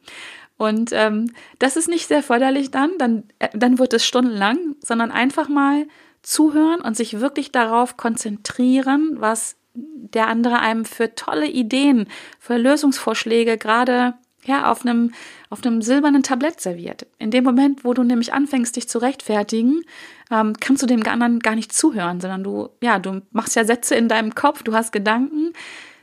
Und 0.58 0.92
ähm, 0.94 1.34
das 1.58 1.76
ist 1.76 1.90
nicht 1.90 2.08
sehr 2.08 2.22
förderlich 2.22 2.70
dann, 2.70 2.92
dann, 3.00 3.24
äh, 3.40 3.50
dann 3.54 3.80
wird 3.80 3.94
es 3.94 4.06
stundenlang, 4.06 4.76
sondern 4.80 5.10
einfach 5.10 5.50
mal 5.50 5.88
zuhören 6.22 6.82
und 6.82 6.96
sich 6.96 7.20
wirklich 7.20 7.52
darauf 7.52 7.98
konzentrieren, 7.98 9.16
was 9.18 9.56
der 9.74 10.28
andere 10.28 10.60
einem 10.60 10.86
für 10.86 11.16
tolle 11.16 11.48
Ideen, 11.48 12.08
für 12.40 12.58
Lösungsvorschläge 12.58 13.58
gerade 13.58 14.14
ja, 14.46 14.72
auf 14.72 14.86
einem, 14.86 15.14
auf 15.50 15.64
einem 15.64 15.82
silbernen 15.82 16.24
Tablett 16.24 16.60
serviert. 16.62 17.06
In 17.20 17.32
dem 17.32 17.44
Moment, 17.44 17.84
wo 17.84 17.94
du 17.94 18.04
nämlich 18.04 18.34
anfängst, 18.34 18.76
dich 18.76 18.90
zu 18.90 18.98
rechtfertigen, 18.98 19.84
ähm, 20.32 20.54
kannst 20.60 20.82
du 20.82 20.88
dem 20.88 21.06
anderen 21.06 21.40
gar 21.40 21.56
nicht 21.56 21.74
zuhören, 21.74 22.20
sondern 22.20 22.44
du, 22.44 22.70
ja, 22.82 23.00
du 23.00 23.22
machst 23.32 23.56
ja 23.56 23.66
Sätze 23.66 23.96
in 23.96 24.08
deinem 24.08 24.34
Kopf, 24.34 24.64
du 24.64 24.74
hast 24.74 24.92
Gedanken. 24.92 25.54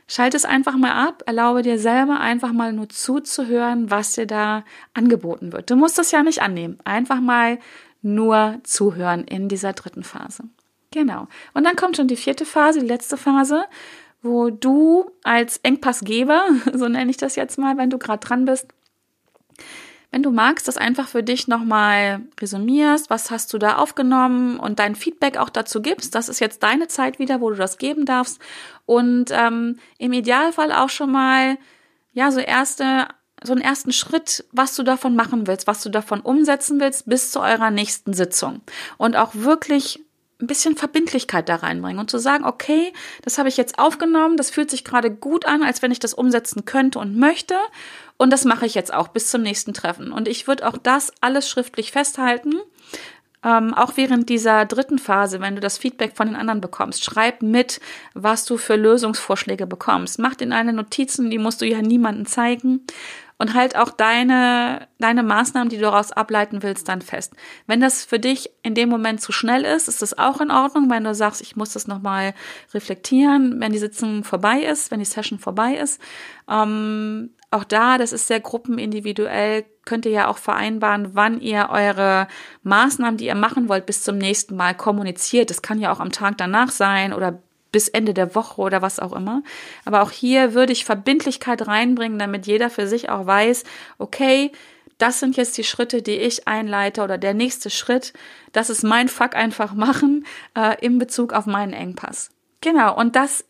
Schalte 0.07 0.37
es 0.37 0.45
einfach 0.45 0.75
mal 0.75 1.07
ab, 1.07 1.21
erlaube 1.27 1.61
dir 1.61 1.77
selber 1.77 2.19
einfach 2.19 2.51
mal 2.51 2.73
nur 2.73 2.89
zuzuhören, 2.89 3.91
was 3.91 4.13
dir 4.13 4.25
da 4.25 4.63
angeboten 4.95 5.53
wird. 5.53 5.69
Du 5.69 5.75
musst 5.75 5.99
das 5.99 6.11
ja 6.11 6.23
nicht 6.23 6.41
annehmen. 6.41 6.79
Einfach 6.83 7.21
mal 7.21 7.59
nur 8.01 8.59
zuhören 8.63 9.23
in 9.25 9.49
dieser 9.49 9.73
dritten 9.73 10.03
Phase. 10.03 10.45
Genau. 10.91 11.27
Und 11.53 11.63
dann 11.63 11.75
kommt 11.75 11.97
schon 11.97 12.07
die 12.07 12.15
vierte 12.15 12.45
Phase, 12.45 12.79
die 12.79 12.87
letzte 12.87 13.17
Phase, 13.17 13.65
wo 14.21 14.49
du 14.49 15.11
als 15.23 15.57
Engpassgeber, 15.57 16.43
so 16.73 16.87
nenne 16.87 17.11
ich 17.11 17.17
das 17.17 17.35
jetzt 17.35 17.57
mal, 17.57 17.77
wenn 17.77 17.89
du 17.89 17.97
gerade 17.97 18.25
dran 18.25 18.45
bist, 18.45 18.67
wenn 20.11 20.23
du 20.23 20.31
magst, 20.31 20.67
das 20.67 20.77
einfach 20.77 21.07
für 21.07 21.21
dich 21.21 21.47
nochmal 21.47 22.21
resümierst, 22.41 23.11
was 23.11 23.29
hast 23.29 23.53
du 23.53 23.59
da 23.59 23.75
aufgenommen 23.75 24.59
und 24.59 24.79
dein 24.79 24.95
Feedback 24.95 25.37
auch 25.37 25.49
dazu 25.49 25.81
gibst. 25.81 26.15
Das 26.15 26.29
ist 26.29 26.39
jetzt 26.39 26.63
deine 26.63 26.87
Zeit 26.87 27.19
wieder, 27.19 27.41
wo 27.41 27.51
du 27.51 27.55
das 27.55 27.77
geben 27.77 28.05
darfst. 28.05 28.39
Und 28.87 29.25
ähm, 29.31 29.77
im 29.99 30.13
Idealfall 30.13 30.71
auch 30.71 30.89
schon 30.89 31.11
mal, 31.11 31.57
ja, 32.11 32.31
so 32.31 32.39
erste, 32.39 33.07
so 33.43 33.51
einen 33.53 33.61
ersten 33.61 33.91
Schritt, 33.93 34.45
was 34.51 34.75
du 34.75 34.81
davon 34.81 35.15
machen 35.15 35.45
willst, 35.45 35.67
was 35.67 35.83
du 35.83 35.89
davon 35.89 36.21
umsetzen 36.21 36.79
willst, 36.79 37.07
bis 37.07 37.29
zu 37.29 37.39
eurer 37.39 37.69
nächsten 37.69 38.13
Sitzung. 38.13 38.61
Und 38.97 39.15
auch 39.15 39.35
wirklich 39.35 40.03
ein 40.41 40.47
bisschen 40.47 40.77
Verbindlichkeit 40.77 41.49
da 41.49 41.55
reinbringen 41.55 41.99
und 41.99 42.09
zu 42.09 42.17
sagen, 42.17 42.45
okay, 42.45 42.93
das 43.23 43.37
habe 43.37 43.49
ich 43.49 43.57
jetzt 43.57 43.77
aufgenommen, 43.77 44.37
das 44.37 44.49
fühlt 44.49 44.71
sich 44.71 44.85
gerade 44.85 45.11
gut 45.11 45.45
an, 45.45 45.63
als 45.63 45.81
wenn 45.81 45.91
ich 45.91 45.99
das 45.99 46.13
umsetzen 46.13 46.65
könnte 46.65 46.99
und 46.99 47.17
möchte. 47.17 47.55
Und 48.17 48.31
das 48.31 48.45
mache 48.45 48.65
ich 48.65 48.73
jetzt 48.73 48.93
auch 48.93 49.09
bis 49.09 49.29
zum 49.29 49.41
nächsten 49.41 49.73
Treffen. 49.73 50.11
Und 50.11 50.27
ich 50.27 50.47
würde 50.47 50.67
auch 50.67 50.77
das 50.77 51.11
alles 51.21 51.49
schriftlich 51.49 51.91
festhalten. 51.91 52.55
Ähm, 53.43 53.73
auch 53.73 53.93
während 53.95 54.27
dieser 54.27 54.65
dritten 54.65 54.99
Phase, 54.99 55.39
wenn 55.39 55.55
du 55.55 55.61
das 55.61 55.77
Feedback 55.77 56.15
von 56.15 56.27
den 56.27 56.35
anderen 56.35 56.59
bekommst, 56.59 57.03
schreib 57.03 57.41
mit, 57.41 57.79
was 58.13 58.43
du 58.43 58.57
für 58.57 58.75
Lösungsvorschläge 58.75 59.65
bekommst. 59.65 60.19
Mach 60.19 60.35
in 60.39 60.51
eine 60.51 60.73
Notizen, 60.73 61.29
die 61.29 61.37
musst 61.37 61.61
du 61.61 61.65
ja 61.65 61.81
niemandem 61.81 62.25
zeigen 62.25 62.85
und 63.39 63.53
halt 63.53 63.77
auch 63.77 63.89
deine, 63.89 64.87
deine 64.99 65.23
Maßnahmen, 65.23 65.69
die 65.69 65.77
du 65.77 65.83
daraus 65.83 66.11
ableiten 66.11 66.61
willst, 66.61 66.89
dann 66.89 67.01
fest. 67.01 67.33
Wenn 67.67 67.79
das 67.79 68.03
für 68.03 68.19
dich 68.19 68.51
in 68.63 68.75
dem 68.75 68.89
Moment 68.89 69.21
zu 69.21 69.31
schnell 69.31 69.63
ist, 69.63 69.87
ist 69.87 70.01
das 70.01 70.17
auch 70.17 70.41
in 70.41 70.51
Ordnung, 70.51 70.89
wenn 70.89 71.05
du 71.05 71.15
sagst, 71.15 71.41
ich 71.41 71.55
muss 71.55 71.71
das 71.71 71.87
nochmal 71.87 72.33
reflektieren, 72.73 73.61
wenn 73.61 73.71
die 73.71 73.79
Sitzung 73.79 74.25
vorbei 74.25 74.61
ist, 74.61 74.91
wenn 74.91 74.99
die 74.99 75.05
Session 75.05 75.39
vorbei 75.39 75.75
ist. 75.75 76.01
Ähm, 76.49 77.31
auch 77.49 77.63
da, 77.63 77.97
das 77.97 78.11
ist 78.11 78.27
sehr 78.27 78.41
gruppenindividuell, 78.41 79.65
könnt 79.85 80.05
ihr 80.05 80.11
ja 80.11 80.27
auch 80.27 80.37
vereinbaren, 80.37 81.11
wann 81.13 81.39
ihr 81.39 81.69
eure 81.71 82.27
Maßnahmen, 82.63 83.17
die 83.17 83.25
ihr 83.27 83.35
machen 83.35 83.69
wollt, 83.69 83.85
bis 83.85 84.03
zum 84.03 84.17
nächsten 84.17 84.57
Mal 84.57 84.75
kommuniziert. 84.75 85.49
Das 85.49 85.61
kann 85.61 85.79
ja 85.79 85.93
auch 85.93 86.01
am 86.01 86.11
Tag 86.11 86.37
danach 86.37 86.69
sein 86.69 87.13
oder 87.13 87.41
bis 87.71 87.87
Ende 87.87 88.13
der 88.13 88.35
Woche 88.35 88.61
oder 88.61 88.81
was 88.81 88.99
auch 88.99 89.13
immer. 89.13 89.43
Aber 89.85 90.01
auch 90.01 90.11
hier 90.11 90.53
würde 90.53 90.73
ich 90.73 90.85
Verbindlichkeit 90.85 91.67
reinbringen, 91.67 92.19
damit 92.19 92.47
jeder 92.47 92.69
für 92.69 92.87
sich 92.87 93.09
auch 93.09 93.25
weiß, 93.25 93.63
okay, 93.97 94.51
das 94.97 95.19
sind 95.19 95.37
jetzt 95.37 95.57
die 95.57 95.63
Schritte, 95.63 96.01
die 96.01 96.17
ich 96.17 96.47
einleite 96.47 97.01
oder 97.01 97.17
der 97.17 97.33
nächste 97.33 97.69
Schritt, 97.69 98.13
das 98.51 98.69
ist 98.69 98.83
mein 98.83 99.07
Fuck 99.07 99.35
einfach 99.35 99.73
machen 99.73 100.25
äh, 100.55 100.75
in 100.85 100.97
Bezug 100.97 101.33
auf 101.33 101.45
meinen 101.45 101.73
Engpass. 101.73 102.31
Genau, 102.61 102.95
und 102.97 103.15
das 103.15 103.45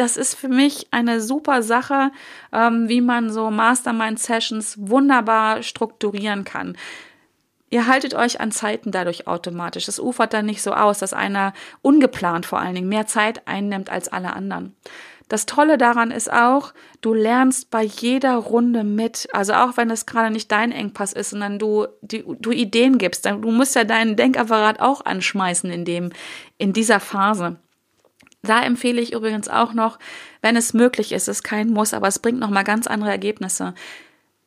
das 0.00 0.16
ist 0.16 0.34
für 0.34 0.48
mich 0.48 0.86
eine 0.92 1.20
super 1.20 1.62
Sache, 1.62 2.10
ähm, 2.54 2.88
wie 2.88 3.02
man 3.02 3.30
so 3.30 3.50
Mastermind-Sessions 3.50 4.76
wunderbar 4.80 5.62
strukturieren 5.62 6.44
kann. 6.44 6.78
Ihr 7.70 7.86
haltet 7.86 8.14
euch 8.14 8.40
an 8.40 8.50
Zeiten 8.50 8.90
dadurch 8.90 9.28
automatisch. 9.28 9.86
Es 9.86 10.00
ufert 10.00 10.34
dann 10.34 10.46
nicht 10.46 10.60
so 10.60 10.72
aus, 10.72 10.98
dass 10.98 11.12
einer 11.12 11.52
ungeplant 11.82 12.44
vor 12.44 12.58
allen 12.58 12.74
Dingen 12.74 12.88
mehr 12.88 13.06
Zeit 13.06 13.46
einnimmt 13.46 13.90
als 13.90 14.08
alle 14.08 14.32
anderen. 14.32 14.74
Das 15.28 15.46
Tolle 15.46 15.78
daran 15.78 16.10
ist 16.10 16.32
auch, 16.32 16.74
du 17.00 17.14
lernst 17.14 17.70
bei 17.70 17.84
jeder 17.84 18.34
Runde 18.34 18.82
mit. 18.82 19.28
Also 19.32 19.52
auch 19.52 19.76
wenn 19.76 19.88
es 19.88 20.04
gerade 20.04 20.32
nicht 20.32 20.50
dein 20.50 20.72
Engpass 20.72 21.12
ist, 21.12 21.30
sondern 21.30 21.60
du, 21.60 21.86
die, 22.02 22.24
du 22.26 22.50
Ideen 22.50 22.98
gibst. 22.98 23.26
Du 23.26 23.50
musst 23.52 23.76
ja 23.76 23.84
deinen 23.84 24.16
Denkapparat 24.16 24.80
auch 24.80 25.04
anschmeißen 25.04 25.70
in 25.70 25.84
dem, 25.84 26.10
in 26.58 26.72
dieser 26.72 26.98
Phase. 26.98 27.60
Da 28.42 28.62
empfehle 28.62 29.00
ich 29.00 29.12
übrigens 29.12 29.48
auch 29.48 29.72
noch, 29.72 30.00
wenn 30.42 30.56
es 30.56 30.74
möglich 30.74 31.12
ist, 31.12 31.28
es 31.28 31.38
ist 31.38 31.42
kein 31.44 31.68
Muss, 31.68 31.94
aber 31.94 32.08
es 32.08 32.18
bringt 32.18 32.40
nochmal 32.40 32.64
ganz 32.64 32.88
andere 32.88 33.10
Ergebnisse. 33.10 33.74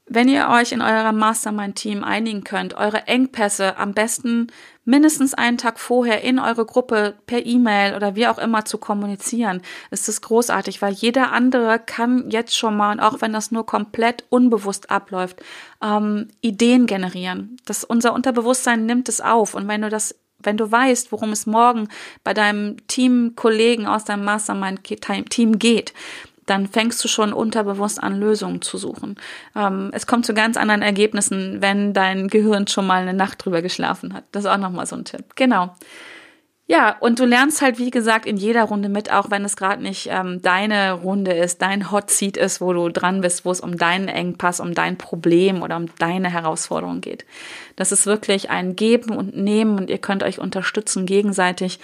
Wenn 0.06 0.28
ihr 0.28 0.50
euch 0.50 0.74
in 0.74 0.82
eurem 0.82 1.18
Mastermind-Team 1.18 2.04
einigen 2.04 2.44
könnt, 2.44 2.74
eure 2.74 3.08
Engpässe 3.08 3.78
am 3.78 3.94
besten 3.94 4.48
mindestens 4.84 5.34
einen 5.34 5.58
Tag 5.58 5.80
vorher 5.80 6.22
in 6.24 6.40
eure 6.40 6.66
Gruppe 6.66 7.16
per 7.26 7.46
E-Mail 7.46 7.96
oder 7.96 8.14
wie 8.16 8.28
auch 8.28 8.38
immer 8.38 8.66
zu 8.66 8.78
kommunizieren, 8.78 9.62
ist 9.92 10.10
es 10.10 10.22
großartig, 10.22 10.82
weil 10.82 10.92
jeder 10.92 11.32
andere 11.32 11.80
kann 11.80 12.30
jetzt 12.30 12.58
schon 12.58 12.76
mal, 12.76 12.92
und 12.92 13.00
auch 13.00 13.22
wenn 13.22 13.32
das 13.32 13.52
nur 13.52 13.66
komplett 13.66 14.26
unbewusst 14.30 14.92
abläuft, 14.92 15.42
ähm, 15.82 16.28
Ideen 16.42 16.86
generieren. 16.86 17.56
Das, 17.66 17.86
unser 17.86 18.14
Unterbewusstsein 18.14 18.86
nimmt 18.86 19.08
es 19.08 19.22
auf 19.22 19.56
und 19.56 19.70
wenn 19.70 19.82
du 19.82 19.90
das 19.90 20.16
wenn 20.46 20.58
du 20.58 20.70
weißt, 20.70 21.14
worum 21.14 21.32
es 21.32 21.46
morgen 21.46 21.88
bei 22.26 22.34
deinem 22.34 22.76
Teamkollegen 22.88 23.88
aus 23.88 24.04
deinem 24.04 24.26
Mastermind-Team 24.26 25.58
geht, 25.58 25.94
dann 26.46 26.68
fängst 26.68 27.04
du 27.04 27.08
schon 27.08 27.34
unterbewusst 27.34 28.02
an, 28.02 28.20
Lösungen 28.20 28.62
zu 28.62 28.78
suchen. 28.78 29.16
Ähm, 29.56 29.90
es 29.94 30.08
kommt 30.08 30.26
zu 30.26 30.34
ganz 30.34 30.58
anderen 30.58 30.82
Ergebnissen, 30.82 31.62
wenn 31.62 31.94
dein 31.94 32.28
Gehirn 32.28 32.68
schon 32.68 32.88
mal 32.88 33.02
eine 33.02 33.14
Nacht 33.14 33.44
drüber 33.44 33.62
geschlafen 33.62 34.14
hat. 34.14 34.26
Das 34.32 34.44
ist 34.44 34.50
auch 34.50 34.58
nochmal 34.58 34.86
so 34.86 34.96
ein 34.96 35.06
Tipp. 35.06 35.36
Genau. 35.36 35.76
Ja, 36.66 36.96
und 37.02 37.20
du 37.20 37.26
lernst 37.26 37.62
halt, 37.62 37.78
wie 37.78 37.92
gesagt, 37.92 38.26
in 38.26 38.38
jeder 38.38 38.64
Runde 38.64 38.88
mit, 38.88 39.12
auch 39.12 39.30
wenn 39.30 39.44
es 39.44 39.58
gerade 39.58 39.84
nicht 39.84 40.08
ähm, 40.10 40.42
deine 40.42 40.94
Runde 40.94 41.34
ist, 41.34 41.62
dein 41.62 41.92
Hot 41.92 42.10
Seat 42.10 42.38
ist, 42.38 42.62
wo 42.62 42.72
du 42.72 42.88
dran 42.88 43.20
bist, 43.20 43.44
wo 43.44 43.52
es 43.52 43.60
um 43.60 43.78
deinen 43.78 44.08
Engpass, 44.08 44.62
um 44.62 44.74
dein 44.74 44.98
Problem 44.98 45.62
oder 45.62 45.76
um 45.76 45.88
deine 46.00 46.30
Herausforderung 46.30 47.02
geht. 47.02 47.26
Das 47.76 47.92
ist 47.92 48.06
wirklich 48.06 48.50
ein 48.50 48.78
Geben 48.78 49.16
und 49.16 49.36
Nehmen 49.36 49.78
und 49.78 49.90
ihr 49.90 49.98
könnt 49.98 50.24
euch 50.24 50.40
unterstützen 50.40 51.06
gegenseitig. 51.06 51.80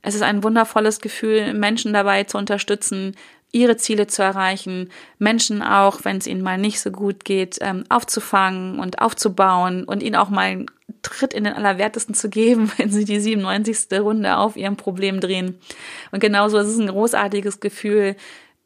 Es 0.00 0.14
ist 0.14 0.22
ein 0.22 0.42
wundervolles 0.42 1.00
Gefühl, 1.00 1.52
Menschen 1.52 1.92
dabei 1.92 2.24
zu 2.24 2.38
unterstützen, 2.38 3.14
ihre 3.52 3.76
Ziele 3.76 4.06
zu 4.06 4.22
erreichen, 4.22 4.90
Menschen 5.18 5.62
auch, 5.62 6.00
wenn 6.04 6.16
es 6.16 6.26
ihnen 6.26 6.42
mal 6.42 6.58
nicht 6.58 6.80
so 6.80 6.90
gut 6.90 7.24
geht, 7.24 7.58
ähm, 7.60 7.84
aufzufangen 7.90 8.80
und 8.80 9.00
aufzubauen 9.00 9.84
und 9.84 10.02
ihnen 10.02 10.16
auch 10.16 10.30
mal 10.30 10.46
einen 10.46 10.66
Tritt 11.02 11.34
in 11.34 11.44
den 11.44 11.52
Allerwertesten 11.52 12.14
zu 12.14 12.30
geben, 12.30 12.72
wenn 12.78 12.90
sie 12.90 13.04
die 13.04 13.20
97. 13.20 14.00
Runde 14.00 14.38
auf 14.38 14.56
ihrem 14.56 14.76
Problem 14.76 15.20
drehen. 15.20 15.58
Und 16.10 16.20
genauso 16.20 16.58
ist 16.58 16.68
es 16.68 16.78
ein 16.78 16.88
großartiges 16.88 17.60
Gefühl, 17.60 18.16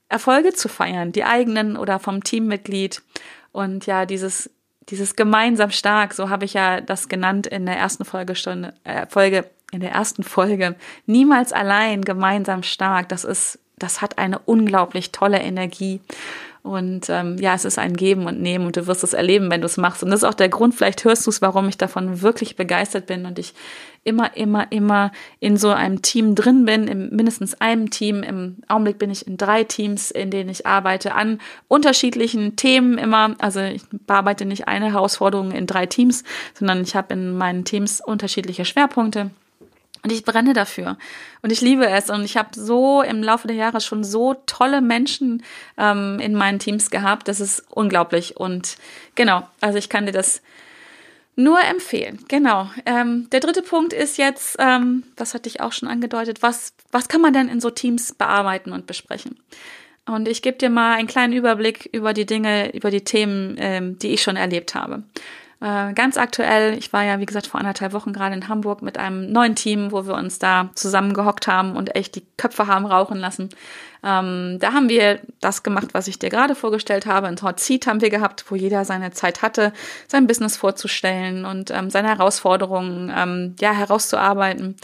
Erfolge 0.08 0.52
zu 0.52 0.68
feiern, 0.68 1.10
die 1.10 1.24
eigenen 1.24 1.76
oder 1.76 1.98
vom 1.98 2.22
Teammitglied. 2.22 3.02
Und 3.50 3.86
ja, 3.86 4.06
dieses, 4.06 4.50
dieses 4.88 5.16
gemeinsam 5.16 5.72
stark, 5.72 6.14
so 6.14 6.30
habe 6.30 6.44
ich 6.44 6.54
ja 6.54 6.80
das 6.80 7.08
genannt 7.08 7.48
in 7.48 7.66
der 7.66 7.76
ersten 7.76 8.04
Folgestunde, 8.04 8.74
äh, 8.84 9.06
Folge, 9.08 9.50
in 9.72 9.80
der 9.80 9.90
ersten 9.90 10.22
Folge. 10.22 10.76
Niemals 11.06 11.52
allein, 11.52 12.02
gemeinsam 12.02 12.62
stark. 12.62 13.08
Das 13.08 13.24
ist 13.24 13.58
das 13.78 14.00
hat 14.00 14.18
eine 14.18 14.38
unglaublich 14.40 15.12
tolle 15.12 15.40
Energie. 15.40 16.00
Und 16.62 17.08
ähm, 17.10 17.36
ja, 17.38 17.54
es 17.54 17.64
ist 17.64 17.78
ein 17.78 17.94
Geben 17.94 18.26
und 18.26 18.42
Nehmen 18.42 18.66
und 18.66 18.76
du 18.76 18.88
wirst 18.88 19.04
es 19.04 19.12
erleben, 19.12 19.52
wenn 19.52 19.60
du 19.60 19.66
es 19.66 19.76
machst. 19.76 20.02
Und 20.02 20.10
das 20.10 20.20
ist 20.20 20.28
auch 20.28 20.34
der 20.34 20.48
Grund, 20.48 20.74
vielleicht 20.74 21.04
hörst 21.04 21.24
du 21.24 21.30
es, 21.30 21.40
warum 21.40 21.68
ich 21.68 21.78
davon 21.78 22.22
wirklich 22.22 22.56
begeistert 22.56 23.06
bin 23.06 23.24
und 23.24 23.38
ich 23.38 23.54
immer, 24.02 24.36
immer, 24.36 24.72
immer 24.72 25.12
in 25.38 25.56
so 25.56 25.68
einem 25.68 26.02
Team 26.02 26.34
drin 26.34 26.64
bin, 26.64 26.88
in 26.88 27.14
mindestens 27.14 27.54
einem 27.60 27.90
Team. 27.90 28.24
Im 28.24 28.56
Augenblick 28.66 28.98
bin 28.98 29.10
ich 29.10 29.28
in 29.28 29.36
drei 29.36 29.62
Teams, 29.62 30.10
in 30.10 30.30
denen 30.32 30.50
ich 30.50 30.66
arbeite 30.66 31.14
an 31.14 31.40
unterschiedlichen 31.68 32.56
Themen 32.56 32.98
immer. 32.98 33.36
Also 33.38 33.60
ich 33.60 33.82
bearbeite 33.92 34.44
nicht 34.44 34.66
eine 34.66 34.92
Herausforderung 34.92 35.52
in 35.52 35.68
drei 35.68 35.86
Teams, 35.86 36.24
sondern 36.54 36.82
ich 36.82 36.96
habe 36.96 37.14
in 37.14 37.36
meinen 37.36 37.64
Teams 37.64 38.00
unterschiedliche 38.00 38.64
Schwerpunkte. 38.64 39.30
Und 40.06 40.12
ich 40.12 40.24
brenne 40.24 40.52
dafür. 40.52 40.98
Und 41.42 41.50
ich 41.50 41.60
liebe 41.60 41.84
es. 41.84 42.10
Und 42.10 42.22
ich 42.22 42.36
habe 42.36 42.50
so 42.52 43.02
im 43.02 43.24
Laufe 43.24 43.48
der 43.48 43.56
Jahre 43.56 43.80
schon 43.80 44.04
so 44.04 44.34
tolle 44.46 44.80
Menschen 44.80 45.42
ähm, 45.76 46.20
in 46.20 46.32
meinen 46.32 46.60
Teams 46.60 46.90
gehabt. 46.90 47.26
Das 47.26 47.40
ist 47.40 47.64
unglaublich. 47.70 48.36
Und 48.36 48.76
genau, 49.16 49.48
also 49.60 49.78
ich 49.78 49.88
kann 49.88 50.06
dir 50.06 50.12
das 50.12 50.42
nur 51.34 51.60
empfehlen. 51.60 52.24
Genau. 52.28 52.70
Ähm, 52.86 53.28
der 53.30 53.40
dritte 53.40 53.62
Punkt 53.62 53.92
ist 53.92 54.16
jetzt, 54.16 54.54
ähm, 54.60 55.02
das 55.16 55.34
hatte 55.34 55.48
ich 55.48 55.60
auch 55.60 55.72
schon 55.72 55.88
angedeutet, 55.88 56.40
was, 56.40 56.72
was 56.92 57.08
kann 57.08 57.20
man 57.20 57.32
denn 57.32 57.48
in 57.48 57.60
so 57.60 57.70
Teams 57.70 58.14
bearbeiten 58.14 58.70
und 58.70 58.86
besprechen? 58.86 59.40
Und 60.06 60.28
ich 60.28 60.40
gebe 60.40 60.56
dir 60.56 60.70
mal 60.70 60.94
einen 60.94 61.08
kleinen 61.08 61.32
Überblick 61.32 61.90
über 61.90 62.12
die 62.12 62.26
Dinge, 62.26 62.72
über 62.76 62.92
die 62.92 63.02
Themen, 63.02 63.56
ähm, 63.58 63.98
die 63.98 64.10
ich 64.10 64.22
schon 64.22 64.36
erlebt 64.36 64.76
habe. 64.76 65.02
Äh, 65.66 65.94
ganz 65.94 66.16
aktuell, 66.16 66.78
ich 66.78 66.92
war 66.92 67.02
ja, 67.02 67.18
wie 67.18 67.26
gesagt, 67.26 67.48
vor 67.48 67.58
anderthalb 67.58 67.92
Wochen 67.92 68.12
gerade 68.12 68.36
in 68.36 68.46
Hamburg 68.46 68.82
mit 68.82 68.98
einem 68.98 69.32
neuen 69.32 69.56
Team, 69.56 69.90
wo 69.90 70.06
wir 70.06 70.14
uns 70.14 70.38
da 70.38 70.70
zusammengehockt 70.76 71.48
haben 71.48 71.74
und 71.74 71.96
echt 71.96 72.14
die 72.14 72.24
Köpfe 72.36 72.68
haben 72.68 72.86
rauchen 72.86 73.18
lassen. 73.18 73.48
Ähm, 74.04 74.58
da 74.60 74.74
haben 74.74 74.88
wir 74.88 75.18
das 75.40 75.64
gemacht, 75.64 75.88
was 75.90 76.06
ich 76.06 76.20
dir 76.20 76.30
gerade 76.30 76.54
vorgestellt 76.54 77.06
habe. 77.06 77.26
Ein 77.26 77.42
Hot 77.42 77.58
Seat 77.58 77.88
haben 77.88 78.00
wir 78.00 78.10
gehabt, 78.10 78.44
wo 78.48 78.54
jeder 78.54 78.84
seine 78.84 79.10
Zeit 79.10 79.42
hatte, 79.42 79.72
sein 80.06 80.28
Business 80.28 80.56
vorzustellen 80.56 81.44
und 81.44 81.72
ähm, 81.72 81.90
seine 81.90 82.08
Herausforderungen 82.08 83.12
ähm, 83.12 83.56
ja 83.58 83.72
herauszuarbeiten. 83.72 84.76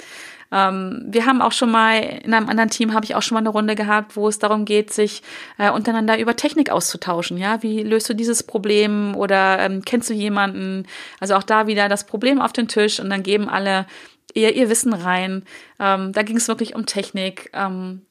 Ähm, 0.52 1.02
wir 1.06 1.24
haben 1.26 1.40
auch 1.40 1.52
schon 1.52 1.70
mal, 1.70 1.98
in 1.98 2.34
einem 2.34 2.48
anderen 2.48 2.70
Team 2.70 2.92
habe 2.92 3.04
ich 3.04 3.14
auch 3.14 3.22
schon 3.22 3.34
mal 3.34 3.40
eine 3.40 3.48
Runde 3.48 3.74
gehabt, 3.74 4.16
wo 4.16 4.28
es 4.28 4.38
darum 4.38 4.64
geht, 4.64 4.92
sich 4.92 5.22
äh, 5.58 5.70
untereinander 5.70 6.18
über 6.18 6.36
Technik 6.36 6.70
auszutauschen. 6.70 7.38
Ja, 7.38 7.62
wie 7.62 7.82
löst 7.82 8.08
du 8.10 8.14
dieses 8.14 8.42
Problem 8.42 9.16
oder 9.16 9.58
ähm, 9.60 9.82
kennst 9.84 10.10
du 10.10 10.14
jemanden? 10.14 10.86
Also 11.18 11.34
auch 11.34 11.42
da 11.42 11.66
wieder 11.66 11.88
das 11.88 12.04
Problem 12.04 12.40
auf 12.40 12.52
den 12.52 12.68
Tisch 12.68 13.00
und 13.00 13.08
dann 13.08 13.22
geben 13.22 13.48
alle 13.48 13.86
ihr, 14.34 14.54
ihr 14.54 14.68
Wissen 14.68 14.92
rein. 14.92 15.44
Ähm, 15.80 16.12
da 16.12 16.22
ging 16.22 16.36
es 16.36 16.48
wirklich 16.48 16.74
um 16.74 16.86
Technik. 16.86 17.50
Ähm, 17.54 18.02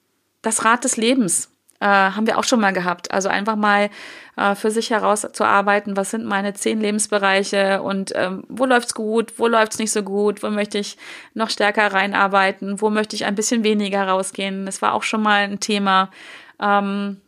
das 0.42 0.66
Rad 0.66 0.84
des 0.84 0.98
Lebens 0.98 1.52
äh, 1.82 1.86
haben 1.86 2.28
wir 2.28 2.38
auch 2.38 2.44
schon 2.44 2.62
mal 2.62 2.72
gehabt. 2.72 3.12
Also 3.12 3.28
einfach 3.28 3.56
mal 3.56 3.90
äh, 4.38 4.56
für 4.56 4.72
sich 4.72 4.92
herauszuarbeiten, 4.92 5.98
was 5.98 6.12
sind 6.12 6.26
meine 6.26 6.54
zehn 6.54 6.80
Lebensbereiche 6.80 7.82
und 7.82 8.14
ähm, 8.16 8.44
wo 8.48 8.66
läuft's 8.66 8.94
gut, 8.94 9.34
wo 9.38 9.48
läuft's 9.48 9.80
nicht 9.80 9.92
so 9.92 10.04
gut, 10.04 10.44
wo 10.44 10.50
möchte 10.50 10.78
ich 10.78 10.98
noch 11.34 11.50
stärker 11.50 11.92
reinarbeiten, 11.92 12.82
wo 12.82 12.90
möchte 12.90 13.16
ich 13.16 13.26
ein 13.26 13.36
bisschen 13.36 13.64
weniger 13.64 14.08
rausgehen. 14.08 14.66
Das 14.66 14.82
war 14.82 14.94
auch 14.94 15.04
schon 15.04 15.24
mal 15.24 15.42
ein 15.42 15.60
Thema. 15.60 16.12
Ähm, 16.62 17.20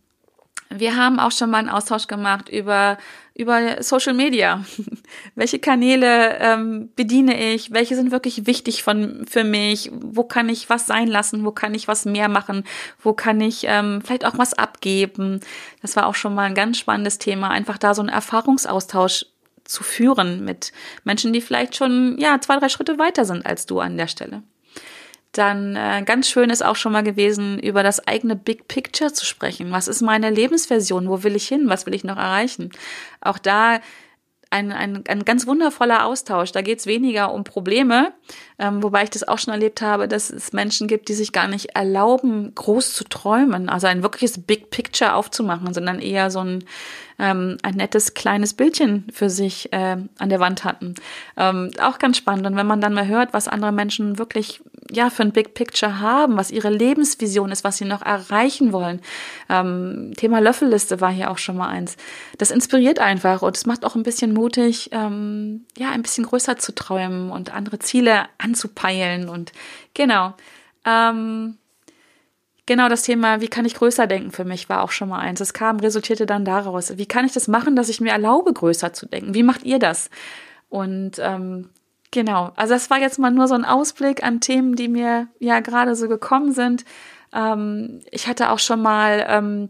wir 0.79 0.95
haben 0.95 1.19
auch 1.19 1.31
schon 1.31 1.49
mal 1.49 1.59
einen 1.59 1.69
Austausch 1.69 2.07
gemacht 2.07 2.49
über 2.49 2.97
über 3.35 3.81
Social 3.81 4.13
Media. 4.13 4.63
Welche 5.35 5.59
Kanäle 5.59 6.37
ähm, 6.39 6.89
bediene 6.95 7.53
ich? 7.53 7.71
Welche 7.71 7.95
sind 7.95 8.11
wirklich 8.11 8.45
wichtig 8.45 8.83
von, 8.83 9.25
für 9.27 9.43
mich? 9.43 9.91
Wo 9.91 10.23
kann 10.23 10.49
ich 10.49 10.69
was 10.69 10.85
sein 10.85 11.07
lassen? 11.07 11.43
Wo 11.43 11.51
kann 11.51 11.73
ich 11.73 11.87
was 11.87 12.05
mehr 12.05 12.29
machen? 12.29 12.63
Wo 13.01 13.13
kann 13.13 13.41
ich 13.41 13.65
ähm, 13.67 14.01
vielleicht 14.03 14.25
auch 14.25 14.37
was 14.37 14.53
abgeben? 14.53 15.39
Das 15.81 15.95
war 15.95 16.05
auch 16.05 16.15
schon 16.15 16.35
mal 16.35 16.43
ein 16.43 16.55
ganz 16.55 16.77
spannendes 16.77 17.17
Thema. 17.17 17.49
Einfach 17.49 17.79
da 17.79 17.95
so 17.95 18.03
einen 18.03 18.09
Erfahrungsaustausch 18.09 19.25
zu 19.63 19.81
führen 19.83 20.43
mit 20.45 20.71
Menschen, 21.03 21.33
die 21.33 21.41
vielleicht 21.41 21.75
schon 21.75 22.17
ja 22.19 22.39
zwei, 22.39 22.57
drei 22.57 22.69
Schritte 22.69 22.99
weiter 22.99 23.25
sind 23.25 23.45
als 23.45 23.65
du 23.65 23.79
an 23.79 23.97
der 23.97 24.07
Stelle. 24.07 24.43
Dann 25.33 25.75
äh, 25.75 26.03
ganz 26.05 26.29
schön 26.29 26.49
ist 26.51 26.63
auch 26.63 26.75
schon 26.75 26.91
mal 26.91 27.03
gewesen, 27.03 27.59
über 27.59 27.83
das 27.83 28.07
eigene 28.07 28.35
Big 28.35 28.67
Picture 28.67 29.11
zu 29.11 29.25
sprechen. 29.25 29.71
Was 29.71 29.87
ist 29.87 30.01
meine 30.01 30.29
Lebensversion? 30.29 31.09
Wo 31.09 31.23
will 31.23 31.35
ich 31.35 31.47
hin? 31.47 31.69
Was 31.69 31.85
will 31.85 31.95
ich 31.95 32.03
noch 32.03 32.17
erreichen? 32.17 32.71
Auch 33.19 33.39
da 33.39 33.79
ein, 34.53 34.71
ein, 34.71 35.03
ein 35.07 35.25
ganz 35.25 35.47
wundervoller 35.47 36.05
Austausch. 36.05 36.51
Da 36.51 36.61
geht 36.61 36.77
es 36.77 36.85
weniger 36.85 37.33
um 37.33 37.43
Probleme, 37.43 38.13
ähm, 38.59 38.83
wobei 38.83 39.03
ich 39.03 39.09
das 39.09 39.27
auch 39.27 39.39
schon 39.39 39.51
erlebt 39.51 39.81
habe, 39.81 40.07
dass 40.07 40.29
es 40.29 40.53
Menschen 40.53 40.87
gibt, 40.87 41.09
die 41.09 41.15
sich 41.15 41.31
gar 41.31 41.47
nicht 41.47 41.75
erlauben, 41.75 42.53
groß 42.53 42.93
zu 42.93 43.03
träumen, 43.03 43.67
also 43.67 43.87
ein 43.87 44.03
wirkliches 44.03 44.39
Big 44.39 44.69
Picture 44.69 45.15
aufzumachen, 45.15 45.73
sondern 45.73 45.99
eher 45.99 46.29
so 46.29 46.39
ein 46.39 46.63
ähm, 47.19 47.57
ein 47.63 47.75
nettes 47.75 48.13
kleines 48.13 48.53
Bildchen 48.53 49.07
für 49.11 49.29
sich 49.29 49.71
äh, 49.71 49.97
an 50.17 50.29
der 50.29 50.39
Wand 50.39 50.63
hatten. 50.63 50.95
Ähm, 51.37 51.71
auch 51.79 51.99
ganz 51.99 52.17
spannend. 52.17 52.45
Und 52.45 52.55
wenn 52.55 52.67
man 52.67 52.81
dann 52.81 52.93
mal 52.93 53.07
hört, 53.07 53.33
was 53.33 53.47
andere 53.47 53.71
Menschen 53.71 54.17
wirklich 54.17 54.61
ja 54.91 55.09
für 55.09 55.23
ein 55.23 55.31
Big 55.31 55.53
Picture 55.53 55.99
haben, 55.99 56.37
was 56.37 56.51
ihre 56.51 56.69
Lebensvision 56.69 57.51
ist, 57.51 57.63
was 57.63 57.77
sie 57.77 57.85
noch 57.85 58.01
erreichen 58.01 58.73
wollen. 58.73 59.01
Ähm, 59.49 60.13
Thema 60.17 60.39
Löffelliste 60.39 61.01
war 61.01 61.11
hier 61.11 61.31
auch 61.31 61.37
schon 61.37 61.57
mal 61.57 61.69
eins. 61.69 61.97
Das 62.37 62.51
inspiriert 62.51 62.99
einfach 62.99 63.41
und 63.41 63.55
es 63.57 63.65
macht 63.65 63.85
auch 63.85 63.95
ein 63.95 64.03
bisschen 64.03 64.33
mutig, 64.33 64.89
ähm, 64.91 65.65
ja, 65.77 65.91
ein 65.91 66.01
bisschen 66.01 66.25
größer 66.25 66.57
zu 66.57 66.73
träumen 66.73 67.31
und 67.31 67.53
andere 67.53 67.79
Ziele 67.79 68.25
anzupeilen 68.37 69.29
und 69.29 69.51
genau. 69.93 70.33
Ähm, 70.85 71.57
Genau 72.65 72.87
das 72.87 73.03
Thema, 73.03 73.41
wie 73.41 73.49
kann 73.49 73.65
ich 73.65 73.75
größer 73.75 74.07
denken 74.07 74.31
für 74.31 74.45
mich, 74.45 74.69
war 74.69 74.83
auch 74.83 74.91
schon 74.91 75.09
mal 75.09 75.19
eins. 75.19 75.41
Es 75.41 75.53
kam, 75.53 75.81
resultierte 75.81 76.25
dann 76.25 76.45
daraus. 76.45 76.97
Wie 76.97 77.05
kann 77.05 77.25
ich 77.25 77.33
das 77.33 77.49
machen, 77.49 77.75
dass 77.75 77.89
ich 77.89 77.99
mir 77.99 78.11
erlaube, 78.11 78.53
größer 78.53 78.93
zu 78.93 79.05
denken? 79.05 79.33
Wie 79.33 79.43
macht 79.43 79.63
ihr 79.63 79.79
das? 79.79 80.09
Und 80.69 81.19
ähm, 81.19 81.69
genau, 82.13 82.53
also 82.55 82.75
das 82.75 82.89
war 82.89 82.99
jetzt 82.99 83.19
mal 83.19 83.31
nur 83.31 83.47
so 83.47 83.55
ein 83.55 83.65
Ausblick 83.65 84.23
an 84.23 84.39
Themen, 84.39 84.75
die 84.75 84.87
mir 84.87 85.27
ja 85.39 85.59
gerade 85.59 85.95
so 85.95 86.07
gekommen 86.07 86.53
sind. 86.53 86.85
Ähm, 87.33 88.01
ich 88.11 88.27
hatte 88.27 88.51
auch 88.51 88.59
schon 88.59 88.81
mal 88.81 89.25
ähm, 89.27 89.67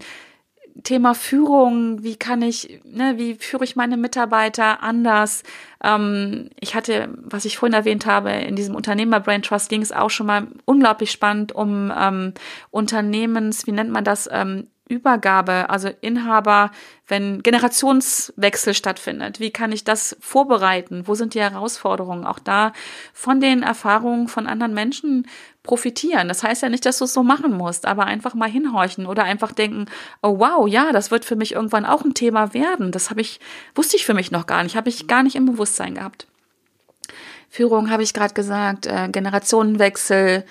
Thema 0.83 1.13
Führung, 1.13 2.03
wie 2.03 2.17
kann 2.17 2.41
ich, 2.41 2.81
ne, 2.83 3.13
wie 3.17 3.35
führe 3.35 3.63
ich 3.63 3.75
meine 3.75 3.95
Mitarbeiter 3.95 4.83
anders? 4.83 5.43
Ähm, 5.81 6.49
ich 6.59 6.75
hatte, 6.75 7.09
was 7.21 7.45
ich 7.45 7.57
vorhin 7.57 7.75
erwähnt 7.75 8.05
habe, 8.05 8.31
in 8.31 8.55
diesem 8.57 8.75
Unternehmer 8.75 9.21
Brain 9.21 9.41
Trust 9.41 9.69
ging 9.69 9.81
es 9.81 9.93
auch 9.93 10.09
schon 10.09 10.27
mal 10.27 10.47
unglaublich 10.65 11.11
spannend 11.11 11.53
um 11.53 11.93
ähm, 11.97 12.33
Unternehmens, 12.71 13.67
wie 13.67 13.71
nennt 13.71 13.91
man 13.91 14.03
das, 14.03 14.27
ähm, 14.31 14.67
Übergabe, 14.93 15.69
also 15.69 15.89
Inhaber, 16.01 16.71
wenn 17.07 17.43
Generationswechsel 17.43 18.73
stattfindet, 18.73 19.39
wie 19.39 19.51
kann 19.51 19.71
ich 19.71 19.83
das 19.83 20.15
vorbereiten? 20.21 21.07
Wo 21.07 21.15
sind 21.15 21.33
die 21.33 21.41
Herausforderungen? 21.41 22.25
Auch 22.25 22.39
da 22.39 22.71
von 23.13 23.39
den 23.39 23.63
Erfahrungen 23.63 24.27
von 24.27 24.47
anderen 24.47 24.73
Menschen 24.73 25.27
profitieren. 25.63 26.27
Das 26.27 26.43
heißt 26.43 26.61
ja 26.61 26.69
nicht, 26.69 26.85
dass 26.85 26.99
du 26.99 27.05
es 27.05 27.13
so 27.13 27.23
machen 27.23 27.57
musst, 27.57 27.85
aber 27.85 28.05
einfach 28.05 28.33
mal 28.33 28.49
hinhorchen 28.49 29.05
oder 29.05 29.23
einfach 29.23 29.51
denken, 29.51 29.85
oh 30.21 30.39
wow, 30.39 30.67
ja, 30.67 30.91
das 30.91 31.11
wird 31.11 31.25
für 31.25 31.35
mich 31.35 31.53
irgendwann 31.53 31.85
auch 31.85 32.05
ein 32.05 32.13
Thema 32.13 32.53
werden. 32.53 32.91
Das 32.91 33.09
habe 33.09 33.21
ich, 33.21 33.39
wusste 33.75 33.97
ich 33.97 34.05
für 34.05 34.13
mich 34.13 34.31
noch 34.31 34.45
gar 34.45 34.63
nicht, 34.63 34.75
habe 34.75 34.89
ich 34.89 35.07
gar 35.07 35.23
nicht 35.23 35.35
im 35.35 35.45
Bewusstsein 35.45 35.95
gehabt. 35.95 36.27
Führung 37.49 37.89
habe 37.89 38.03
ich 38.03 38.13
gerade 38.13 38.33
gesagt, 38.33 38.87
äh, 38.87 39.09
Generationenwechsel, 39.09 40.43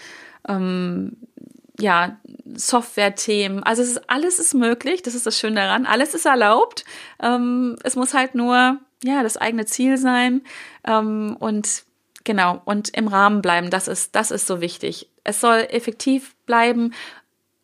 ähm, 0.48 1.16
ja, 1.78 2.18
Software-Themen. 2.54 3.62
Also 3.62 3.82
es 3.82 3.92
ist, 3.92 4.10
alles 4.10 4.38
ist 4.38 4.54
möglich, 4.54 5.02
das 5.02 5.14
ist 5.14 5.26
das 5.26 5.38
Schöne 5.38 5.56
daran. 5.56 5.86
Alles 5.86 6.14
ist 6.14 6.26
erlaubt. 6.26 6.84
Ähm, 7.20 7.76
es 7.82 7.96
muss 7.96 8.14
halt 8.14 8.34
nur, 8.34 8.78
ja, 9.02 9.22
das 9.22 9.36
eigene 9.36 9.66
Ziel 9.66 9.96
sein. 9.96 10.42
Ähm, 10.84 11.36
und 11.38 11.84
genau, 12.24 12.60
und 12.64 12.90
im 12.96 13.08
Rahmen 13.08 13.42
bleiben. 13.42 13.70
Das 13.70 13.88
ist, 13.88 14.14
das 14.14 14.30
ist 14.30 14.46
so 14.46 14.60
wichtig. 14.60 15.08
Es 15.24 15.40
soll 15.40 15.66
effektiv 15.70 16.34
bleiben. 16.46 16.92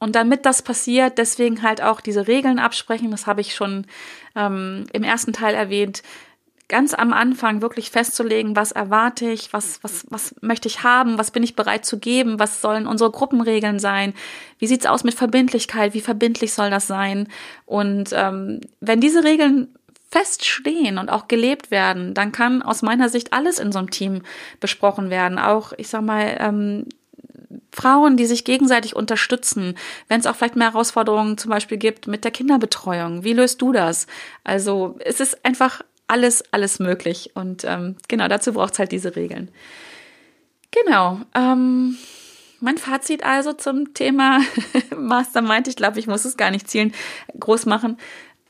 Und 0.01 0.15
damit 0.15 0.47
das 0.47 0.63
passiert, 0.63 1.19
deswegen 1.19 1.63
halt 1.63 1.83
auch 1.83 2.01
diese 2.01 2.29
Regeln 2.29 2.59
absprechen, 2.61 3.11
das 3.11 3.27
habe 3.27 3.41
ich 3.41 3.55
schon 3.55 3.85
ähm, 4.37 4.87
im 4.93 5.03
ersten 5.03 5.33
Teil 5.33 5.55
erwähnt, 5.55 6.03
ganz 6.69 6.93
am 6.93 7.15
Anfang 7.15 7.63
wirklich 7.63 7.91
festzulegen, 7.91 8.55
was 8.55 8.73
erwarte 8.73 9.31
ich, 9.31 9.53
was, 9.53 9.83
was, 9.83 10.05
was 10.11 10.35
möchte 10.43 10.69
ich 10.69 10.83
haben, 10.83 11.19
was 11.19 11.31
bin 11.31 11.43
ich 11.43 11.57
bereit 11.57 11.87
zu 11.87 11.99
geben, 11.99 12.39
was 12.39 12.61
sollen 12.61 12.87
unsere 12.87 13.11
Gruppenregeln 13.11 13.79
sein, 13.79 14.13
wie 14.59 14.67
sieht's 14.67 14.87
aus 14.87 15.03
mit 15.03 15.15
Verbindlichkeit, 15.15 15.95
wie 15.95 16.03
verbindlich 16.03 16.53
soll 16.53 16.71
das 16.71 16.87
sein. 16.87 17.29
Und 17.65 18.11
ähm, 18.13 18.61
wenn 18.81 19.01
diese 19.01 19.25
Regeln 19.25 19.75
feststehen 20.11 20.99
und 20.99 21.11
auch 21.11 21.29
gelebt 21.29 21.71
werden, 21.71 22.15
dann 22.15 22.33
kann 22.33 22.63
aus 22.63 22.83
meiner 22.83 23.09
Sicht 23.09 23.33
alles 23.33 23.59
in 23.59 23.73
so 23.73 23.79
einem 23.79 23.91
Team 23.91 24.23
besprochen 24.61 25.11
werden. 25.11 25.39
Auch, 25.39 25.73
ich 25.77 25.89
sag 25.89 26.03
mal, 26.03 26.37
ähm, 26.39 26.87
Frauen, 27.73 28.17
die 28.17 28.27
sich 28.27 28.45
gegenseitig 28.45 28.97
unterstützen, 28.97 29.75
wenn 30.09 30.21
es 30.21 30.27
auch 30.27 30.37
vielleicht 30.37 30.57
mehr 30.57 30.73
Herausforderungen 30.73 31.39
zum 31.39 31.51
Beispiel 31.51 31.79
gibt 31.79 32.07
mit 32.07 32.25
der 32.25 32.31
Kinderbetreuung. 32.31 33.25
Wie 33.25 33.33
löst 33.33 33.63
du 33.63 33.73
das? 33.73 34.07
Also 34.45 34.97
es 35.01 35.21
ist 35.21 35.45
einfach 35.45 35.83
alles, 36.09 36.43
alles 36.53 36.79
möglich. 36.79 37.31
Und 37.35 37.65
ähm, 37.65 37.97
genau, 38.09 38.29
dazu 38.29 38.53
braucht 38.53 38.73
es 38.73 38.79
halt 38.79 38.93
diese 38.93 39.15
Regeln. 39.15 39.51
Genau. 40.71 41.21
Ähm, 41.35 41.97
mein 42.61 42.79
Fazit 42.79 43.25
also 43.25 43.53
zum 43.53 43.95
Thema 43.95 44.41
Mastermind. 44.97 45.69
Ich 45.69 45.77
glaube, 45.77 45.99
ich 46.01 46.07
muss 46.07 46.25
es 46.25 46.37
gar 46.37 46.51
nicht 46.51 46.69
zielen, 46.69 46.93
groß 47.39 47.67
machen. 47.67 47.99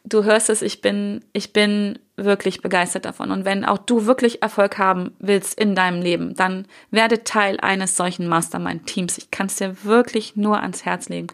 Du 0.05 0.25
hörst 0.25 0.49
es, 0.49 0.63
ich 0.63 0.81
bin, 0.81 1.23
ich 1.35 1.53
bin 1.53 1.99
wirklich 2.17 2.63
begeistert 2.63 3.05
davon. 3.05 3.31
Und 3.31 3.45
wenn 3.45 3.65
auch 3.65 3.79
du 3.79 4.07
wirklich 4.07 4.43
Erfolg 4.43 4.79
haben 4.79 5.15
willst 5.19 5.61
in 5.61 5.75
deinem 5.75 6.01
Leben, 6.01 6.35
dann 6.35 6.67
werde 6.91 7.25
Teil 7.25 7.61
eines 7.61 7.97
solchen 7.97 8.27
Mastermind-Teams. 8.27 9.19
Ich 9.19 9.31
kann 9.31 9.49
es 9.49 9.57
dir 9.57 9.85
wirklich 9.85 10.35
nur 10.35 10.61
ans 10.63 10.85
Herz 10.85 11.09
legen. 11.09 11.29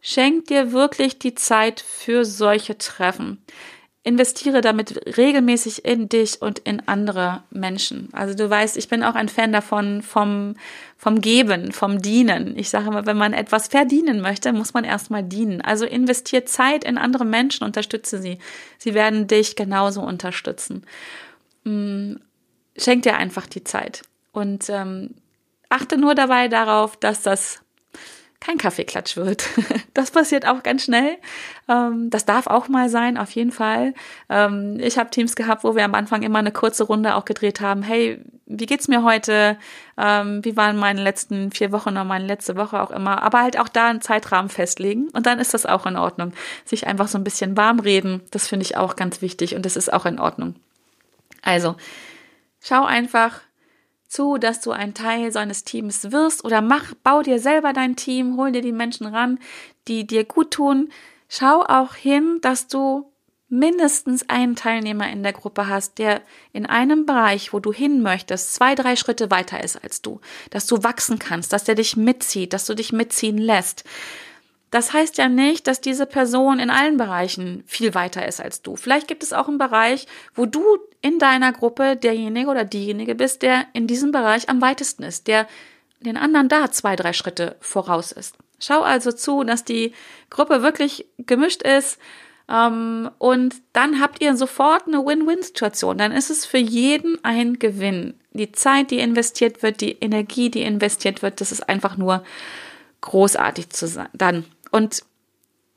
Schenk 0.00 0.46
dir 0.46 0.72
wirklich 0.72 1.18
die 1.18 1.34
Zeit 1.34 1.80
für 1.80 2.24
solche 2.24 2.78
Treffen 2.78 3.38
investiere 4.02 4.62
damit 4.62 5.16
regelmäßig 5.18 5.84
in 5.84 6.08
dich 6.08 6.40
und 6.40 6.58
in 6.60 6.88
andere 6.88 7.42
Menschen. 7.50 8.08
Also 8.12 8.34
du 8.34 8.48
weißt, 8.48 8.78
ich 8.78 8.88
bin 8.88 9.02
auch 9.02 9.14
ein 9.14 9.28
Fan 9.28 9.52
davon 9.52 10.00
vom, 10.00 10.54
vom 10.96 11.20
Geben, 11.20 11.72
vom 11.72 12.00
Dienen. 12.00 12.58
Ich 12.58 12.70
sage 12.70 12.88
immer, 12.88 13.04
wenn 13.04 13.18
man 13.18 13.34
etwas 13.34 13.68
verdienen 13.68 14.22
möchte, 14.22 14.54
muss 14.54 14.72
man 14.72 14.84
erstmal 14.84 15.22
dienen. 15.22 15.60
Also 15.60 15.84
investiere 15.84 16.46
Zeit 16.46 16.84
in 16.84 16.96
andere 16.96 17.26
Menschen, 17.26 17.64
unterstütze 17.64 18.22
sie. 18.22 18.38
Sie 18.78 18.94
werden 18.94 19.26
dich 19.26 19.54
genauso 19.54 20.00
unterstützen. 20.00 20.86
Mm, 21.64 22.14
schenk 22.78 23.02
dir 23.02 23.16
einfach 23.16 23.46
die 23.46 23.64
Zeit 23.64 24.02
und 24.32 24.70
ähm, 24.70 25.14
achte 25.68 25.98
nur 25.98 26.14
dabei 26.14 26.48
darauf, 26.48 26.96
dass 26.96 27.20
das 27.20 27.60
kein 28.40 28.58
Kaffeeklatsch 28.58 29.16
wird. 29.16 29.44
Das 29.92 30.12
passiert 30.12 30.46
auch 30.46 30.62
ganz 30.62 30.84
schnell. 30.84 31.18
Ähm, 31.68 32.10
das 32.10 32.24
darf 32.24 32.46
auch 32.46 32.68
mal 32.68 32.88
sein, 32.88 33.18
auf 33.18 33.30
jeden 33.32 33.50
Fall. 33.50 33.92
Ähm, 34.28 34.78
ich 34.80 34.98
habe 34.98 35.10
Teams 35.10 35.36
gehabt, 35.36 35.62
wo 35.62 35.74
wir 35.74 35.84
am 35.84 35.94
Anfang 35.94 36.22
immer 36.22 36.38
eine 36.38 36.52
kurze 36.52 36.84
Runde 36.84 37.16
auch 37.16 37.24
gedreht 37.24 37.60
haben. 37.60 37.82
Hey, 37.82 38.22
wie 38.46 38.66
geht's 38.66 38.88
mir 38.88 39.02
heute? 39.02 39.58
Ähm, 39.98 40.44
wie 40.44 40.56
waren 40.56 40.76
meine 40.76 41.02
letzten 41.02 41.50
vier 41.50 41.70
Wochen 41.72 41.90
oder 41.90 42.04
meine 42.04 42.26
letzte 42.26 42.56
Woche 42.56 42.80
auch 42.80 42.90
immer? 42.90 43.22
Aber 43.22 43.42
halt 43.42 43.58
auch 43.58 43.68
da 43.68 43.88
einen 43.88 44.00
Zeitrahmen 44.00 44.48
festlegen 44.48 45.08
und 45.10 45.26
dann 45.26 45.38
ist 45.38 45.52
das 45.52 45.66
auch 45.66 45.84
in 45.84 45.96
Ordnung. 45.96 46.32
Sich 46.64 46.86
einfach 46.86 47.08
so 47.08 47.18
ein 47.18 47.24
bisschen 47.24 47.56
warm 47.56 47.80
reden, 47.80 48.22
das 48.30 48.48
finde 48.48 48.64
ich 48.64 48.76
auch 48.76 48.96
ganz 48.96 49.20
wichtig 49.20 49.54
und 49.54 49.66
das 49.66 49.76
ist 49.76 49.92
auch 49.92 50.06
in 50.06 50.18
Ordnung. 50.18 50.54
Also, 51.42 51.76
schau 52.60 52.84
einfach, 52.84 53.40
zu, 54.10 54.36
dass 54.36 54.60
du 54.60 54.72
ein 54.72 54.92
Teil 54.92 55.32
seines 55.32 55.64
Teams 55.64 56.12
wirst 56.12 56.44
oder 56.44 56.60
mach, 56.60 56.94
bau 57.02 57.22
dir 57.22 57.38
selber 57.38 57.72
dein 57.72 57.96
Team, 57.96 58.36
hol 58.36 58.52
dir 58.52 58.62
die 58.62 58.72
Menschen 58.72 59.06
ran, 59.06 59.38
die 59.88 60.06
dir 60.06 60.24
gut 60.24 60.50
tun. 60.50 60.90
Schau 61.28 61.62
auch 61.62 61.94
hin, 61.94 62.38
dass 62.42 62.66
du 62.66 63.10
mindestens 63.48 64.28
einen 64.28 64.56
Teilnehmer 64.56 65.10
in 65.10 65.22
der 65.22 65.32
Gruppe 65.32 65.68
hast, 65.68 65.98
der 65.98 66.22
in 66.52 66.66
einem 66.66 67.04
Bereich, 67.04 67.52
wo 67.52 67.58
du 67.58 67.72
hin 67.72 68.00
möchtest, 68.00 68.54
zwei, 68.54 68.74
drei 68.74 68.94
Schritte 68.96 69.30
weiter 69.30 69.62
ist 69.62 69.82
als 69.82 70.02
du, 70.02 70.20
dass 70.50 70.66
du 70.66 70.82
wachsen 70.82 71.18
kannst, 71.18 71.52
dass 71.52 71.64
der 71.64 71.74
dich 71.74 71.96
mitzieht, 71.96 72.52
dass 72.52 72.66
du 72.66 72.74
dich 72.74 72.92
mitziehen 72.92 73.38
lässt. 73.38 73.84
Das 74.70 74.92
heißt 74.92 75.18
ja 75.18 75.28
nicht, 75.28 75.66
dass 75.66 75.80
diese 75.80 76.06
Person 76.06 76.60
in 76.60 76.70
allen 76.70 76.96
Bereichen 76.96 77.64
viel 77.66 77.94
weiter 77.94 78.26
ist 78.26 78.40
als 78.40 78.62
du. 78.62 78.76
Vielleicht 78.76 79.08
gibt 79.08 79.22
es 79.22 79.32
auch 79.32 79.48
einen 79.48 79.58
Bereich, 79.58 80.06
wo 80.34 80.46
du 80.46 80.62
in 81.02 81.18
deiner 81.18 81.52
Gruppe 81.52 81.96
derjenige 81.96 82.48
oder 82.48 82.64
diejenige 82.64 83.14
bist, 83.14 83.42
der 83.42 83.66
in 83.72 83.86
diesem 83.86 84.12
Bereich 84.12 84.48
am 84.48 84.60
weitesten 84.60 85.02
ist, 85.02 85.26
der 85.26 85.48
den 86.00 86.16
anderen 86.16 86.48
da 86.48 86.70
zwei, 86.70 86.94
drei 86.94 87.12
Schritte 87.12 87.56
voraus 87.60 88.12
ist. 88.12 88.36
Schau 88.60 88.82
also 88.82 89.10
zu, 89.10 89.42
dass 89.42 89.64
die 89.64 89.92
Gruppe 90.28 90.62
wirklich 90.62 91.06
gemischt 91.18 91.62
ist 91.62 91.98
ähm, 92.48 93.10
und 93.18 93.54
dann 93.72 94.00
habt 94.00 94.20
ihr 94.20 94.36
sofort 94.36 94.86
eine 94.86 95.04
Win-Win-Situation. 95.04 95.98
Dann 95.98 96.12
ist 96.12 96.30
es 96.30 96.44
für 96.44 96.58
jeden 96.58 97.22
ein 97.24 97.58
Gewinn. 97.58 98.14
Die 98.32 98.52
Zeit, 98.52 98.90
die 98.90 98.98
investiert 98.98 99.62
wird, 99.62 99.80
die 99.80 99.92
Energie, 100.00 100.50
die 100.50 100.62
investiert 100.62 101.22
wird, 101.22 101.40
das 101.40 101.52
ist 101.52 101.68
einfach 101.68 101.96
nur 101.96 102.22
großartig 103.00 103.70
zu 103.70 103.86
sein. 103.86 104.08
Dann 104.12 104.44
und 104.70 105.02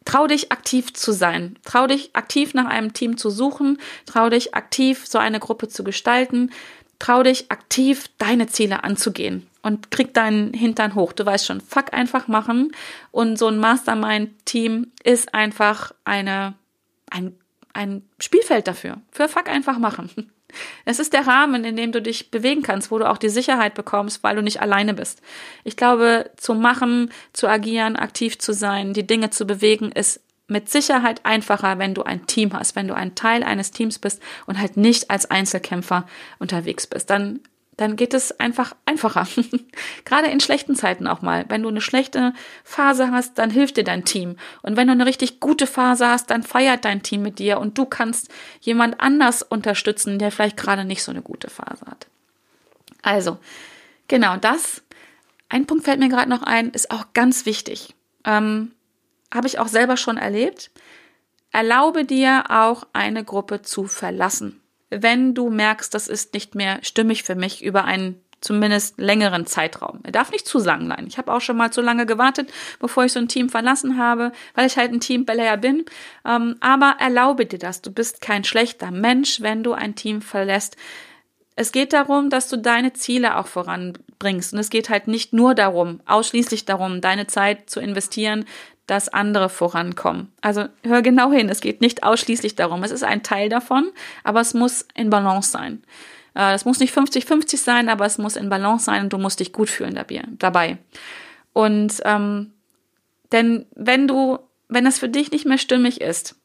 trau 0.05 0.27
dich 0.27 0.51
aktiv 0.51 0.93
zu 0.93 1.11
sein. 1.11 1.57
Trau 1.63 1.87
dich 1.87 2.15
aktiv 2.15 2.53
nach 2.53 2.65
einem 2.65 2.93
Team 2.93 3.17
zu 3.17 3.29
suchen. 3.29 3.79
Trau 4.05 4.29
dich 4.29 4.53
aktiv 4.53 5.05
so 5.07 5.17
eine 5.17 5.39
Gruppe 5.39 5.67
zu 5.67 5.83
gestalten. 5.83 6.51
Trau 6.99 7.23
dich 7.23 7.51
aktiv 7.51 8.05
deine 8.17 8.47
Ziele 8.47 8.83
anzugehen 8.83 9.47
und 9.61 9.91
krieg 9.91 10.13
deinen 10.13 10.53
Hintern 10.53 10.95
hoch. 10.95 11.13
Du 11.13 11.25
weißt 11.25 11.45
schon, 11.45 11.61
fuck 11.61 11.93
einfach 11.93 12.27
machen. 12.27 12.71
Und 13.11 13.37
so 13.37 13.47
ein 13.47 13.57
Mastermind-Team 13.57 14.91
ist 15.03 15.33
einfach 15.33 15.93
eine, 16.05 16.53
ein, 17.09 17.35
ein 17.73 18.03
Spielfeld 18.19 18.67
dafür. 18.67 19.01
Für 19.11 19.27
fuck 19.27 19.49
einfach 19.49 19.79
machen. 19.79 20.31
Es 20.85 20.99
ist 20.99 21.13
der 21.13 21.27
Rahmen, 21.27 21.65
in 21.65 21.75
dem 21.75 21.91
du 21.91 22.01
dich 22.01 22.31
bewegen 22.31 22.61
kannst, 22.61 22.91
wo 22.91 22.99
du 22.99 23.09
auch 23.09 23.17
die 23.17 23.29
Sicherheit 23.29 23.73
bekommst, 23.73 24.23
weil 24.23 24.35
du 24.35 24.41
nicht 24.41 24.61
alleine 24.61 24.93
bist. 24.93 25.21
Ich 25.63 25.77
glaube, 25.77 26.31
zu 26.37 26.53
machen, 26.53 27.11
zu 27.33 27.47
agieren, 27.47 27.95
aktiv 27.95 28.37
zu 28.37 28.53
sein, 28.53 28.93
die 28.93 29.07
Dinge 29.07 29.29
zu 29.29 29.45
bewegen, 29.45 29.91
ist 29.91 30.21
mit 30.47 30.69
Sicherheit 30.69 31.25
einfacher, 31.25 31.79
wenn 31.79 31.93
du 31.93 32.03
ein 32.03 32.27
Team 32.27 32.53
hast, 32.53 32.75
wenn 32.75 32.87
du 32.87 32.95
ein 32.95 33.15
Teil 33.15 33.43
eines 33.43 33.71
Teams 33.71 33.99
bist 33.99 34.21
und 34.45 34.59
halt 34.59 34.77
nicht 34.77 35.09
als 35.09 35.29
Einzelkämpfer 35.29 36.05
unterwegs 36.39 36.85
bist. 36.85 37.09
Dann 37.09 37.39
dann 37.77 37.95
geht 37.95 38.13
es 38.13 38.39
einfach 38.39 38.75
einfacher. 38.85 39.27
Gerade 40.05 40.27
in 40.27 40.39
schlechten 40.39 40.75
Zeiten 40.75 41.07
auch 41.07 41.21
mal. 41.21 41.45
Wenn 41.49 41.63
du 41.63 41.69
eine 41.69 41.81
schlechte 41.81 42.33
Phase 42.63 43.11
hast, 43.11 43.37
dann 43.37 43.49
hilft 43.49 43.77
dir 43.77 43.83
dein 43.83 44.05
Team. 44.05 44.37
Und 44.61 44.77
wenn 44.77 44.87
du 44.87 44.93
eine 44.93 45.05
richtig 45.05 45.39
gute 45.39 45.67
Phase 45.67 46.07
hast, 46.07 46.29
dann 46.29 46.43
feiert 46.43 46.85
dein 46.85 47.03
Team 47.03 47.21
mit 47.23 47.39
dir 47.39 47.59
und 47.59 47.77
du 47.77 47.85
kannst 47.85 48.29
jemand 48.61 48.99
anders 48.99 49.41
unterstützen, 49.41 50.19
der 50.19 50.31
vielleicht 50.31 50.57
gerade 50.57 50.85
nicht 50.85 51.03
so 51.03 51.11
eine 51.11 51.21
gute 51.21 51.49
Phase 51.49 51.85
hat. 51.85 52.07
Also, 53.01 53.37
genau 54.07 54.37
das. 54.37 54.83
Ein 55.49 55.65
Punkt 55.65 55.85
fällt 55.85 55.99
mir 55.99 56.09
gerade 56.09 56.29
noch 56.29 56.43
ein, 56.43 56.69
ist 56.69 56.91
auch 56.91 57.07
ganz 57.13 57.45
wichtig. 57.45 57.95
Ähm, 58.25 58.71
Habe 59.33 59.47
ich 59.47 59.59
auch 59.59 59.67
selber 59.67 59.97
schon 59.97 60.17
erlebt. 60.17 60.71
Erlaube 61.51 62.05
dir 62.05 62.45
auch 62.49 62.87
eine 62.93 63.23
Gruppe 63.23 63.61
zu 63.61 63.85
verlassen 63.85 64.62
wenn 65.01 65.33
du 65.33 65.49
merkst, 65.49 65.93
das 65.93 66.07
ist 66.07 66.33
nicht 66.33 66.55
mehr 66.55 66.79
stimmig 66.81 67.23
für 67.23 67.35
mich 67.35 67.63
über 67.63 67.85
einen 67.85 68.23
zumindest 68.43 68.99
längeren 68.99 69.45
Zeitraum. 69.45 69.99
Er 70.03 70.11
darf 70.11 70.31
nicht 70.31 70.45
zu 70.45 70.59
lang 70.59 70.87
sein. 70.87 71.05
Ich 71.07 71.17
habe 71.17 71.33
auch 71.33 71.41
schon 71.41 71.57
mal 71.57 71.71
zu 71.71 71.81
lange 71.81 72.05
gewartet, 72.05 72.51
bevor 72.79 73.05
ich 73.05 73.13
so 73.13 73.19
ein 73.19 73.27
Team 73.27 73.49
verlassen 73.49 73.97
habe, 73.97 74.31
weil 74.53 74.67
ich 74.67 74.77
halt 74.77 74.91
ein 74.91 74.99
Teamplayer 74.99 75.57
bin. 75.57 75.85
Ähm, 76.25 76.55
aber 76.59 76.97
erlaube 76.99 77.45
dir 77.45 77.59
das. 77.59 77.81
Du 77.81 77.91
bist 77.91 78.21
kein 78.21 78.43
schlechter 78.43 78.91
Mensch, 78.91 79.41
wenn 79.41 79.63
du 79.63 79.73
ein 79.73 79.95
Team 79.95 80.21
verlässt. 80.21 80.75
Es 81.55 81.71
geht 81.71 81.93
darum, 81.93 82.29
dass 82.29 82.49
du 82.49 82.57
deine 82.57 82.93
Ziele 82.93 83.37
auch 83.37 83.47
voranbringst. 83.47 84.53
Und 84.53 84.59
es 84.59 84.69
geht 84.69 84.89
halt 84.89 85.07
nicht 85.07 85.33
nur 85.33 85.55
darum, 85.55 86.01
ausschließlich 86.05 86.65
darum, 86.65 86.99
deine 86.99 87.27
Zeit 87.27 87.69
zu 87.69 87.79
investieren, 87.79 88.45
dass 88.87 89.09
andere 89.09 89.49
vorankommen. 89.49 90.31
Also 90.41 90.65
hör 90.83 91.01
genau 91.01 91.31
hin, 91.31 91.49
es 91.49 91.61
geht 91.61 91.81
nicht 91.81 92.03
ausschließlich 92.03 92.55
darum. 92.55 92.83
Es 92.83 92.91
ist 92.91 93.03
ein 93.03 93.23
Teil 93.23 93.49
davon, 93.49 93.91
aber 94.23 94.41
es 94.41 94.53
muss 94.53 94.85
in 94.93 95.09
Balance 95.09 95.51
sein. 95.51 95.83
Äh, 96.35 96.53
es 96.53 96.65
muss 96.65 96.79
nicht 96.79 96.95
50-50 96.95 97.57
sein, 97.57 97.89
aber 97.89 98.05
es 98.05 98.17
muss 98.17 98.35
in 98.35 98.49
Balance 98.49 98.85
sein 98.85 99.03
und 99.03 99.13
du 99.13 99.17
musst 99.17 99.39
dich 99.39 99.53
gut 99.53 99.69
fühlen 99.69 99.97
dabei. 100.39 100.77
Und 101.53 102.01
ähm, 102.03 102.53
denn 103.31 103.65
wenn 103.75 104.07
du, 104.07 104.39
wenn 104.67 104.85
das 104.85 104.99
für 104.99 105.09
dich 105.09 105.31
nicht 105.31 105.45
mehr 105.45 105.57
stimmig 105.57 106.01
ist, 106.01 106.35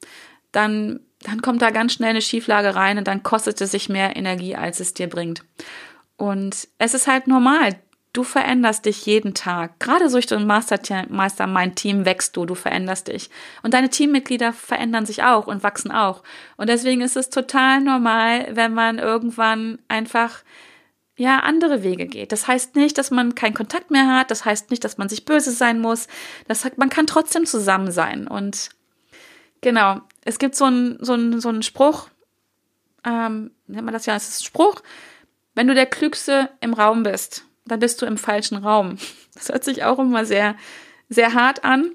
dann, 0.52 1.00
dann 1.20 1.42
kommt 1.42 1.62
da 1.62 1.70
ganz 1.70 1.92
schnell 1.92 2.10
eine 2.10 2.22
Schieflage 2.22 2.74
rein 2.74 2.98
und 2.98 3.06
dann 3.06 3.22
kostet 3.22 3.60
es 3.60 3.70
sich 3.70 3.88
mehr 3.88 4.16
Energie, 4.16 4.56
als 4.56 4.80
es 4.80 4.94
dir 4.94 5.08
bringt. 5.08 5.42
Und 6.16 6.68
es 6.78 6.94
ist 6.94 7.06
halt 7.06 7.26
normal. 7.26 7.78
Du 8.18 8.24
veränderst 8.24 8.84
dich 8.84 9.06
jeden 9.06 9.32
Tag. 9.32 9.78
Gerade 9.78 10.10
durch 10.10 10.26
den 10.26 10.44
Master, 10.44 11.46
mein 11.46 11.76
Team 11.76 12.04
wächst 12.04 12.36
du, 12.36 12.46
du 12.46 12.56
veränderst 12.56 13.06
dich. 13.06 13.30
Und 13.62 13.74
deine 13.74 13.90
Teammitglieder 13.90 14.52
verändern 14.52 15.06
sich 15.06 15.22
auch 15.22 15.46
und 15.46 15.62
wachsen 15.62 15.92
auch. 15.92 16.24
Und 16.56 16.68
deswegen 16.68 17.00
ist 17.00 17.16
es 17.16 17.30
total 17.30 17.80
normal, 17.80 18.48
wenn 18.56 18.74
man 18.74 18.98
irgendwann 18.98 19.78
einfach 19.86 20.42
ja, 21.16 21.38
andere 21.38 21.84
Wege 21.84 22.06
geht. 22.06 22.32
Das 22.32 22.48
heißt 22.48 22.74
nicht, 22.74 22.98
dass 22.98 23.12
man 23.12 23.36
keinen 23.36 23.54
Kontakt 23.54 23.92
mehr 23.92 24.08
hat. 24.08 24.32
Das 24.32 24.44
heißt 24.44 24.72
nicht, 24.72 24.82
dass 24.82 24.98
man 24.98 25.08
sich 25.08 25.24
böse 25.24 25.52
sein 25.52 25.78
muss. 25.78 26.08
Das 26.48 26.64
heißt, 26.64 26.76
man 26.76 26.90
kann 26.90 27.06
trotzdem 27.06 27.46
zusammen 27.46 27.92
sein. 27.92 28.26
Und 28.26 28.70
genau, 29.60 30.00
es 30.24 30.40
gibt 30.40 30.56
so 30.56 30.64
einen 30.64 30.98
so 31.04 31.38
so 31.38 31.50
einen 31.50 31.62
Spruch, 31.62 32.08
ähm, 33.04 33.52
nennt 33.68 33.84
man 33.84 33.94
das 33.94 34.06
ja, 34.06 34.16
es 34.16 34.28
ist 34.28 34.40
ein 34.40 34.46
Spruch, 34.46 34.82
wenn 35.54 35.68
du 35.68 35.74
der 35.74 35.86
Klügste 35.86 36.50
im 36.60 36.74
Raum 36.74 37.04
bist, 37.04 37.44
dann 37.68 37.80
bist 37.80 38.00
du 38.02 38.06
im 38.06 38.18
falschen 38.18 38.58
Raum. 38.58 38.98
Das 39.34 39.50
hört 39.50 39.64
sich 39.64 39.84
auch 39.84 39.98
immer 39.98 40.24
sehr, 40.24 40.56
sehr 41.08 41.34
hart 41.34 41.64
an. 41.64 41.92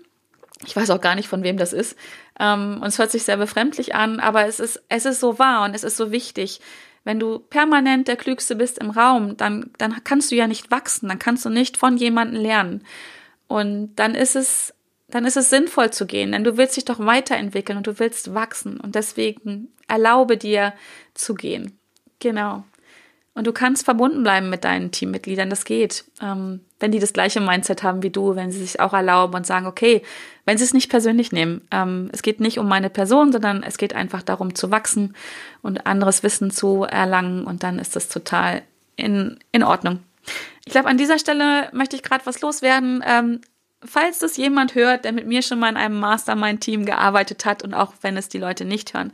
Ich 0.65 0.75
weiß 0.75 0.89
auch 0.91 1.01
gar 1.01 1.15
nicht, 1.15 1.27
von 1.27 1.43
wem 1.43 1.57
das 1.57 1.73
ist. 1.73 1.97
Ähm, 2.39 2.79
und 2.81 2.87
es 2.87 2.99
hört 2.99 3.11
sich 3.11 3.23
sehr 3.23 3.37
befremdlich 3.37 3.95
an, 3.95 4.19
aber 4.19 4.45
es 4.47 4.59
ist, 4.59 4.81
es 4.89 5.05
ist 5.05 5.19
so 5.19 5.39
wahr 5.39 5.65
und 5.65 5.75
es 5.75 5.83
ist 5.83 5.97
so 5.97 6.11
wichtig. 6.11 6.61
Wenn 7.03 7.19
du 7.19 7.39
permanent 7.39 8.07
der 8.07 8.15
Klügste 8.15 8.55
bist 8.55 8.79
im 8.79 8.89
Raum, 8.89 9.35
dann, 9.35 9.71
dann 9.77 10.03
kannst 10.03 10.31
du 10.31 10.35
ja 10.35 10.47
nicht 10.47 10.71
wachsen, 10.71 11.09
dann 11.09 11.19
kannst 11.19 11.43
du 11.43 11.49
nicht 11.49 11.75
von 11.77 11.97
jemandem 11.97 12.41
lernen. 12.41 12.85
Und 13.47 13.95
dann 13.95 14.15
ist 14.15 14.35
es, 14.35 14.73
dann 15.09 15.25
ist 15.25 15.37
es 15.37 15.49
sinnvoll 15.49 15.91
zu 15.91 16.05
gehen, 16.05 16.31
denn 16.31 16.45
du 16.45 16.55
willst 16.57 16.77
dich 16.77 16.85
doch 16.85 16.99
weiterentwickeln 16.99 17.77
und 17.77 17.87
du 17.87 17.99
willst 17.99 18.33
wachsen. 18.33 18.79
Und 18.79 18.95
deswegen 18.95 19.73
erlaube 19.87 20.37
dir 20.37 20.73
zu 21.13 21.35
gehen. 21.35 21.77
Genau. 22.19 22.63
Und 23.35 23.47
du 23.47 23.51
kannst 23.51 23.83
verbunden 23.83 24.21
bleiben 24.21 24.49
mit 24.49 24.63
deinen 24.63 24.91
Teammitgliedern, 24.91 25.49
das 25.49 25.65
geht. 25.65 26.05
Ähm, 26.21 26.61
wenn 26.79 26.91
die 26.91 26.99
das 26.99 27.13
gleiche 27.13 27.41
Mindset 27.41 27.81
haben 27.81 28.03
wie 28.03 28.11
du, 28.11 28.35
wenn 28.35 28.51
sie 28.51 28.59
sich 28.59 28.79
auch 28.79 28.93
erlauben 28.93 29.33
und 29.33 29.47
sagen, 29.47 29.65
okay, 29.65 30.03
wenn 30.45 30.57
sie 30.57 30.63
es 30.63 30.73
nicht 30.73 30.89
persönlich 30.89 31.31
nehmen. 31.31 31.61
Ähm, 31.71 32.09
es 32.11 32.21
geht 32.21 32.39
nicht 32.39 32.59
um 32.59 32.67
meine 32.67 32.91
Person, 32.91 33.31
sondern 33.31 33.63
es 33.63 33.77
geht 33.77 33.95
einfach 33.95 34.21
darum 34.21 34.53
zu 34.53 34.69
wachsen 34.69 35.15
und 35.63 35.87
anderes 35.87 36.21
Wissen 36.21 36.51
zu 36.51 36.83
erlangen 36.83 37.45
und 37.45 37.63
dann 37.63 37.79
ist 37.79 37.95
das 37.95 38.07
total 38.07 38.61
in, 38.97 39.39
in 39.51 39.63
Ordnung. 39.63 39.99
Ich 40.65 40.71
glaube, 40.71 40.89
an 40.89 40.97
dieser 40.97 41.17
Stelle 41.17 41.69
möchte 41.73 41.95
ich 41.95 42.03
gerade 42.03 42.25
was 42.25 42.41
loswerden. 42.41 43.03
Ähm, 43.05 43.41
falls 43.83 44.19
das 44.19 44.37
jemand 44.37 44.75
hört, 44.75 45.05
der 45.05 45.11
mit 45.11 45.27
mir 45.27 45.41
schon 45.41 45.59
mal 45.59 45.69
in 45.69 45.77
einem 45.77 45.99
Mastermind-Team 45.99 46.85
gearbeitet 46.85 47.45
hat 47.45 47.63
und 47.63 47.73
auch 47.73 47.93
wenn 48.01 48.15
es 48.15 48.29
die 48.29 48.37
Leute 48.37 48.65
nicht 48.65 48.93
hören, 48.93 49.11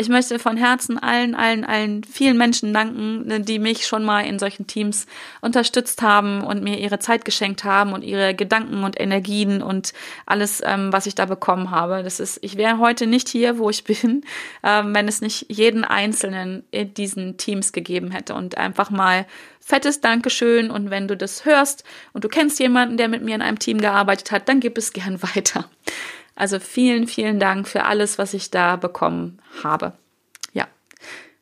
Ich 0.00 0.08
möchte 0.08 0.38
von 0.38 0.56
Herzen 0.56 0.96
allen, 0.96 1.34
allen, 1.34 1.62
allen 1.62 2.02
vielen 2.04 2.38
Menschen 2.38 2.72
danken, 2.72 3.44
die 3.44 3.58
mich 3.58 3.86
schon 3.86 4.02
mal 4.02 4.22
in 4.22 4.38
solchen 4.38 4.66
Teams 4.66 5.04
unterstützt 5.42 6.00
haben 6.00 6.42
und 6.42 6.64
mir 6.64 6.78
ihre 6.78 7.00
Zeit 7.00 7.26
geschenkt 7.26 7.64
haben 7.64 7.92
und 7.92 8.00
ihre 8.02 8.34
Gedanken 8.34 8.82
und 8.82 8.98
Energien 8.98 9.62
und 9.62 9.92
alles, 10.24 10.62
ähm, 10.64 10.90
was 10.90 11.04
ich 11.04 11.14
da 11.14 11.26
bekommen 11.26 11.70
habe. 11.70 12.02
Das 12.02 12.18
ist, 12.18 12.38
ich 12.40 12.56
wäre 12.56 12.78
heute 12.78 13.06
nicht 13.06 13.28
hier, 13.28 13.58
wo 13.58 13.68
ich 13.68 13.84
bin, 13.90 14.24
ähm, 14.62 14.94
wenn 14.94 15.06
es 15.06 15.20
nicht 15.20 15.44
jeden 15.50 15.84
Einzelnen 15.84 16.64
in 16.70 16.94
diesen 16.94 17.36
Teams 17.36 17.72
gegeben 17.72 18.10
hätte 18.10 18.32
und 18.32 18.56
einfach 18.56 18.88
mal 18.88 19.26
fettes 19.60 20.00
Dankeschön 20.00 20.70
und 20.70 20.88
wenn 20.88 21.08
du 21.08 21.16
das 21.16 21.44
hörst 21.44 21.84
und 22.14 22.24
du 22.24 22.28
kennst 22.28 22.58
jemanden, 22.58 22.96
der 22.96 23.08
mit 23.08 23.22
mir 23.22 23.34
in 23.34 23.42
einem 23.42 23.58
Team 23.58 23.78
gearbeitet 23.78 24.30
hat, 24.30 24.48
dann 24.48 24.60
gib 24.60 24.78
es 24.78 24.94
gern 24.94 25.22
weiter. 25.34 25.68
Also 26.40 26.58
vielen, 26.58 27.06
vielen 27.06 27.38
Dank 27.38 27.68
für 27.68 27.84
alles, 27.84 28.16
was 28.16 28.32
ich 28.32 28.50
da 28.50 28.76
bekommen 28.76 29.42
habe. 29.62 29.92
Ja, 30.54 30.66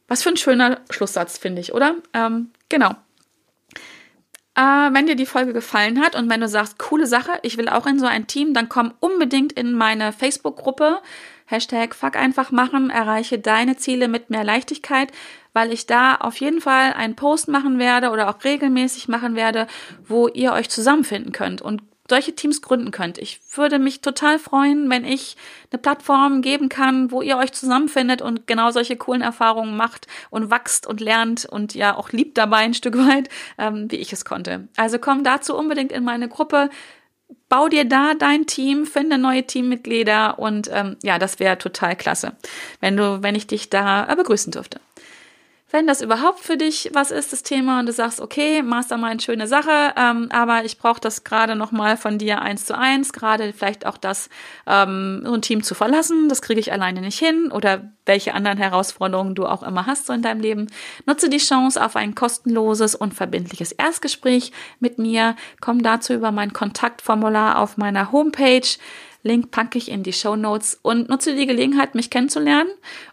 was 0.09 0.25
für 0.25 0.31
ein 0.31 0.37
schöner 0.37 0.81
Schlusssatz, 0.91 1.39
finde 1.39 1.61
ich, 1.61 1.73
oder? 1.73 1.95
Ähm, 2.15 2.51
genau. 2.69 2.97
Äh, 4.57 4.61
wenn 4.61 5.07
dir 5.07 5.15
die 5.15 5.25
Folge 5.25 5.53
gefallen 5.53 6.01
hat 6.01 6.17
und 6.17 6.29
wenn 6.29 6.41
du 6.41 6.49
sagst, 6.49 6.81
coole 6.81 7.07
Sache, 7.07 7.39
ich 7.43 7.57
will 7.59 7.69
auch 7.69 7.87
in 7.87 8.01
so 8.01 8.07
ein 8.07 8.27
Team, 8.27 8.55
dann 8.55 8.69
komm 8.69 8.93
unbedingt 8.99 9.53
in 9.53 9.73
meine 9.73 10.13
Facebook-Gruppe. 10.13 10.99
Hashtag 11.47 11.95
Fuck 11.95 12.17
einfach 12.17 12.51
machen, 12.51 12.91
erreiche 12.91 13.39
deine 13.39 13.77
Ziele 13.77 14.09
mit 14.09 14.31
mehr 14.31 14.43
Leichtigkeit, 14.43 15.13
weil 15.53 15.73
ich 15.73 15.87
da 15.87 16.17
auf 16.17 16.41
jeden 16.41 16.61
Fall 16.61 16.93
einen 16.93 17.15
Post 17.15 17.47
machen 17.47 17.79
werde 17.79 18.11
oder 18.11 18.29
auch 18.29 18.43
regelmäßig 18.43 19.07
machen 19.07 19.37
werde, 19.37 19.69
wo 20.09 20.27
ihr 20.27 20.53
euch 20.55 20.69
zusammenfinden 20.69 21.31
könnt 21.31 21.63
und 21.63 21.83
solche 22.09 22.35
Teams 22.35 22.63
gründen 22.63 22.91
könnt. 22.91 23.19
Ich 23.19 23.41
würde 23.55 23.79
mich 23.79 24.01
total 24.01 24.39
freuen, 24.39 24.89
wenn 24.91 25.05
ich 25.05 25.37
eine 25.71 25.79
Plattform 25.79 26.43
geben 26.43 26.69
kann, 26.69 27.11
wo 27.11 27.23
ihr 27.23 27.37
euch 27.37 27.53
zusammenfindet 27.53 28.23
und 28.23 28.47
genau 28.47 28.71
solche 28.71 28.97
coolen 28.97 29.23
Erfahrungen 29.23 29.77
macht 29.77 30.07
und 30.31 30.51
wächst 30.51 30.87
und 30.87 31.01
lernt 31.01 31.45
und 31.45 31.75
ja 31.75 31.97
auch 31.97 32.11
liebt 32.11 32.39
dabei 32.39 32.59
ein 32.59 32.75
Stück 32.75 32.97
weit, 32.97 33.29
ähm, 33.59 33.91
wie 33.91 33.97
ich 33.97 34.13
es 34.13 34.25
konnte. 34.25 34.69
Also 34.77 34.99
komm 34.99 35.25
dazu 35.25 35.57
unbedingt 35.57 35.93
in 35.93 36.05
meine 36.05 36.29
Gruppe. 36.29 36.71
Bau 37.51 37.69
dir 37.69 37.85
da 37.85 38.15
dein 38.15 38.47
Team, 38.47 38.87
finde 38.87 39.19
neue 39.19 39.47
Teammitglieder 39.47 40.39
und 40.39 40.71
ähm, 40.73 40.97
ja, 41.03 41.19
das 41.19 41.39
wäre 41.39 41.59
total 41.59 41.95
klasse, 41.95 42.33
wenn 42.81 42.97
du, 42.97 43.23
wenn 43.23 43.35
ich 43.35 43.47
dich 43.47 43.69
da 43.69 44.11
äh, 44.11 44.17
begrüßen 44.17 44.53
dürfte. 44.53 44.81
Wenn 45.71 45.87
das 45.87 46.01
überhaupt 46.01 46.41
für 46.41 46.57
dich 46.57 46.91
was 46.95 47.11
ist, 47.11 47.31
das 47.33 47.43
Thema, 47.43 47.81
und 47.81 47.87
du 47.87 47.93
sagst, 47.93 48.23
okay, 48.23 48.63
Mastermind, 48.63 49.23
schöne 49.23 49.47
Sache, 49.47 49.93
ähm, 49.99 50.29
aber 50.33 50.65
ich 50.65 50.79
brauche 50.79 51.01
das 51.01 51.25
gerade 51.25 51.57
nochmal 51.57 51.99
von 51.99 52.17
dir 52.17 52.41
eins 52.41 52.65
zu 52.65 52.77
eins, 52.77 53.13
gerade 53.13 53.53
vielleicht 53.53 53.85
auch 53.85 53.99
das, 53.99 54.31
ähm, 54.67 55.23
so 55.27 55.35
ein 55.35 55.43
Team 55.43 55.63
zu 55.63 55.75
verlassen, 55.75 56.31
das 56.31 56.41
kriege 56.41 56.59
ich 56.59 56.73
alleine 56.73 57.03
nicht 57.03 57.19
hin 57.19 57.53
oder 57.53 57.93
welche 58.07 58.33
anderen 58.33 58.57
Herausforderungen 58.57 59.35
du 59.35 59.45
auch 59.45 59.63
immer 59.63 59.85
hast 59.85 60.07
so 60.07 60.15
in 60.15 60.23
deinem 60.23 60.41
Leben. 60.41 60.69
Nutze 61.05 61.29
die 61.29 61.37
Chance 61.37 61.85
auf 61.85 61.97
ein 61.97 62.15
kostenloses 62.15 62.95
und 62.95 63.13
verbindliches 63.13 63.73
Erstgespräch 63.73 64.53
mit 64.81 64.99
mir. 64.99 65.37
Komm 65.61 65.83
dazu 65.83 66.15
über 66.15 66.33
mein 66.33 66.55
Kontaktformular 66.55 67.59
auf 67.59 67.77
meiner 67.77 68.11
Homepage 68.11 68.67
Link 69.23 69.51
packe 69.51 69.79
ich 69.79 69.91
in 69.91 70.03
die 70.03 70.13
Show 70.13 70.37
Notes 70.37 70.79
und 70.83 71.09
nutze 71.09 71.35
die 71.35 71.47
Gelegenheit, 71.47 71.95
mich 71.95 72.11
kennenzulernen 72.11 72.71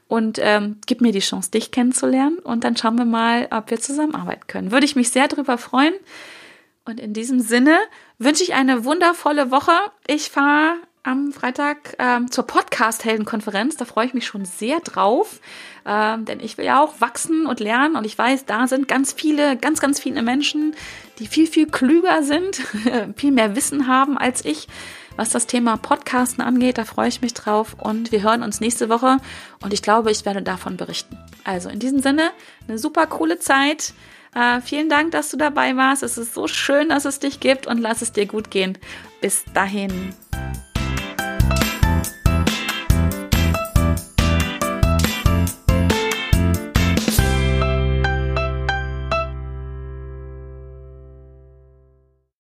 und 0.08 0.40
ähm, 0.42 0.78
gib 0.86 1.02
mir 1.02 1.12
die 1.12 1.20
Chance, 1.20 1.52
dich 1.52 1.72
kennenzulernen 1.72 2.40
und 2.40 2.64
dann 2.64 2.78
schauen 2.78 2.98
wir 2.98 3.06
mal, 3.06 3.48
ob 3.52 3.72
wir 3.72 3.80
zusammenarbeiten 3.80 4.48
können. 4.48 4.72
Würde 4.72 4.86
ich 4.86 4.96
mich 4.96 5.10
sehr 5.10 5.28
darüber 5.28 5.58
freuen. 5.58 5.94
Und 6.88 7.00
in 7.00 7.14
diesem 7.14 7.40
Sinne 7.40 7.78
wünsche 8.20 8.44
ich 8.44 8.54
eine 8.54 8.86
wundervolle 8.86 9.50
Woche. 9.50 9.72
Ich 10.06 10.30
fahre 10.30 10.76
am 11.06 11.32
Freitag 11.32 11.96
ähm, 12.00 12.32
zur 12.32 12.46
Podcast-Heldenkonferenz. 12.46 13.78
Da 13.78 13.86
freue 13.86 14.08
ich 14.08 14.14
mich 14.14 14.26
schon 14.26 14.46
sehr 14.46 14.80
drauf, 14.80 15.40
ähm, 15.86 16.26
denn 16.26 16.40
ich 16.40 16.58
will 16.58 16.66
ja 16.66 16.82
auch 16.82 17.00
wachsen 17.00 17.46
und 17.46 17.60
lernen 17.60 17.96
und 17.96 18.06
ich 18.06 18.18
weiß, 18.18 18.46
da 18.46 18.68
sind 18.68 18.88
ganz 18.88 19.14
viele, 19.14 19.56
ganz, 19.56 19.80
ganz 19.80 20.00
viele 20.00 20.24
Menschen, 20.24 20.76
die 21.20 21.28
viel, 21.28 21.48
viel 21.48 21.68
klüger 21.68 22.24
sind, 22.24 22.62
viel 23.16 23.32
mehr 23.32 23.56
Wissen 23.56 23.88
haben 23.88 24.18
als 24.18 24.44
ich 24.46 24.68
was 25.16 25.30
das 25.30 25.48
Thema 25.48 25.78
Podcasten 25.78 26.44
angeht. 26.44 26.78
Da 26.78 26.86
freue 26.86 27.08
ich 27.08 27.22
mich 27.22 27.34
drauf 27.34 27.76
und 27.80 28.12
wir 28.12 28.24
hören 28.24 28.44
uns 28.44 28.60
nächste 28.60 28.90
Woche 28.90 29.18
und 29.62 29.74
ich 29.74 29.82
glaube, 29.82 30.12
ich 30.12 30.26
werde 30.26 30.42
davon 30.42 30.78
berichten. 30.78 31.18
Also 31.44 31.70
in 31.70 31.80
diesem 31.80 32.00
Sinne, 32.00 32.32
eine 32.68 32.78
super 32.78 33.08
coole 33.08 33.40
Zeit. 33.40 33.94
Äh, 34.34 34.62
vielen 34.62 34.90
Dank, 34.90 35.12
dass 35.12 35.32
du 35.32 35.38
dabei 35.38 35.78
warst. 35.78 36.04
Es 36.04 36.18
ist 36.18 36.34
so 36.34 36.48
schön, 36.48 36.90
dass 36.90 37.06
es 37.06 37.20
dich 37.20 37.40
gibt 37.40 37.68
und 37.68 37.80
lass 37.80 38.02
es 38.02 38.12
dir 38.12 38.26
gut 38.26 38.52
gehen. 38.52 38.78
Bis 39.22 39.46
dahin. 39.54 40.14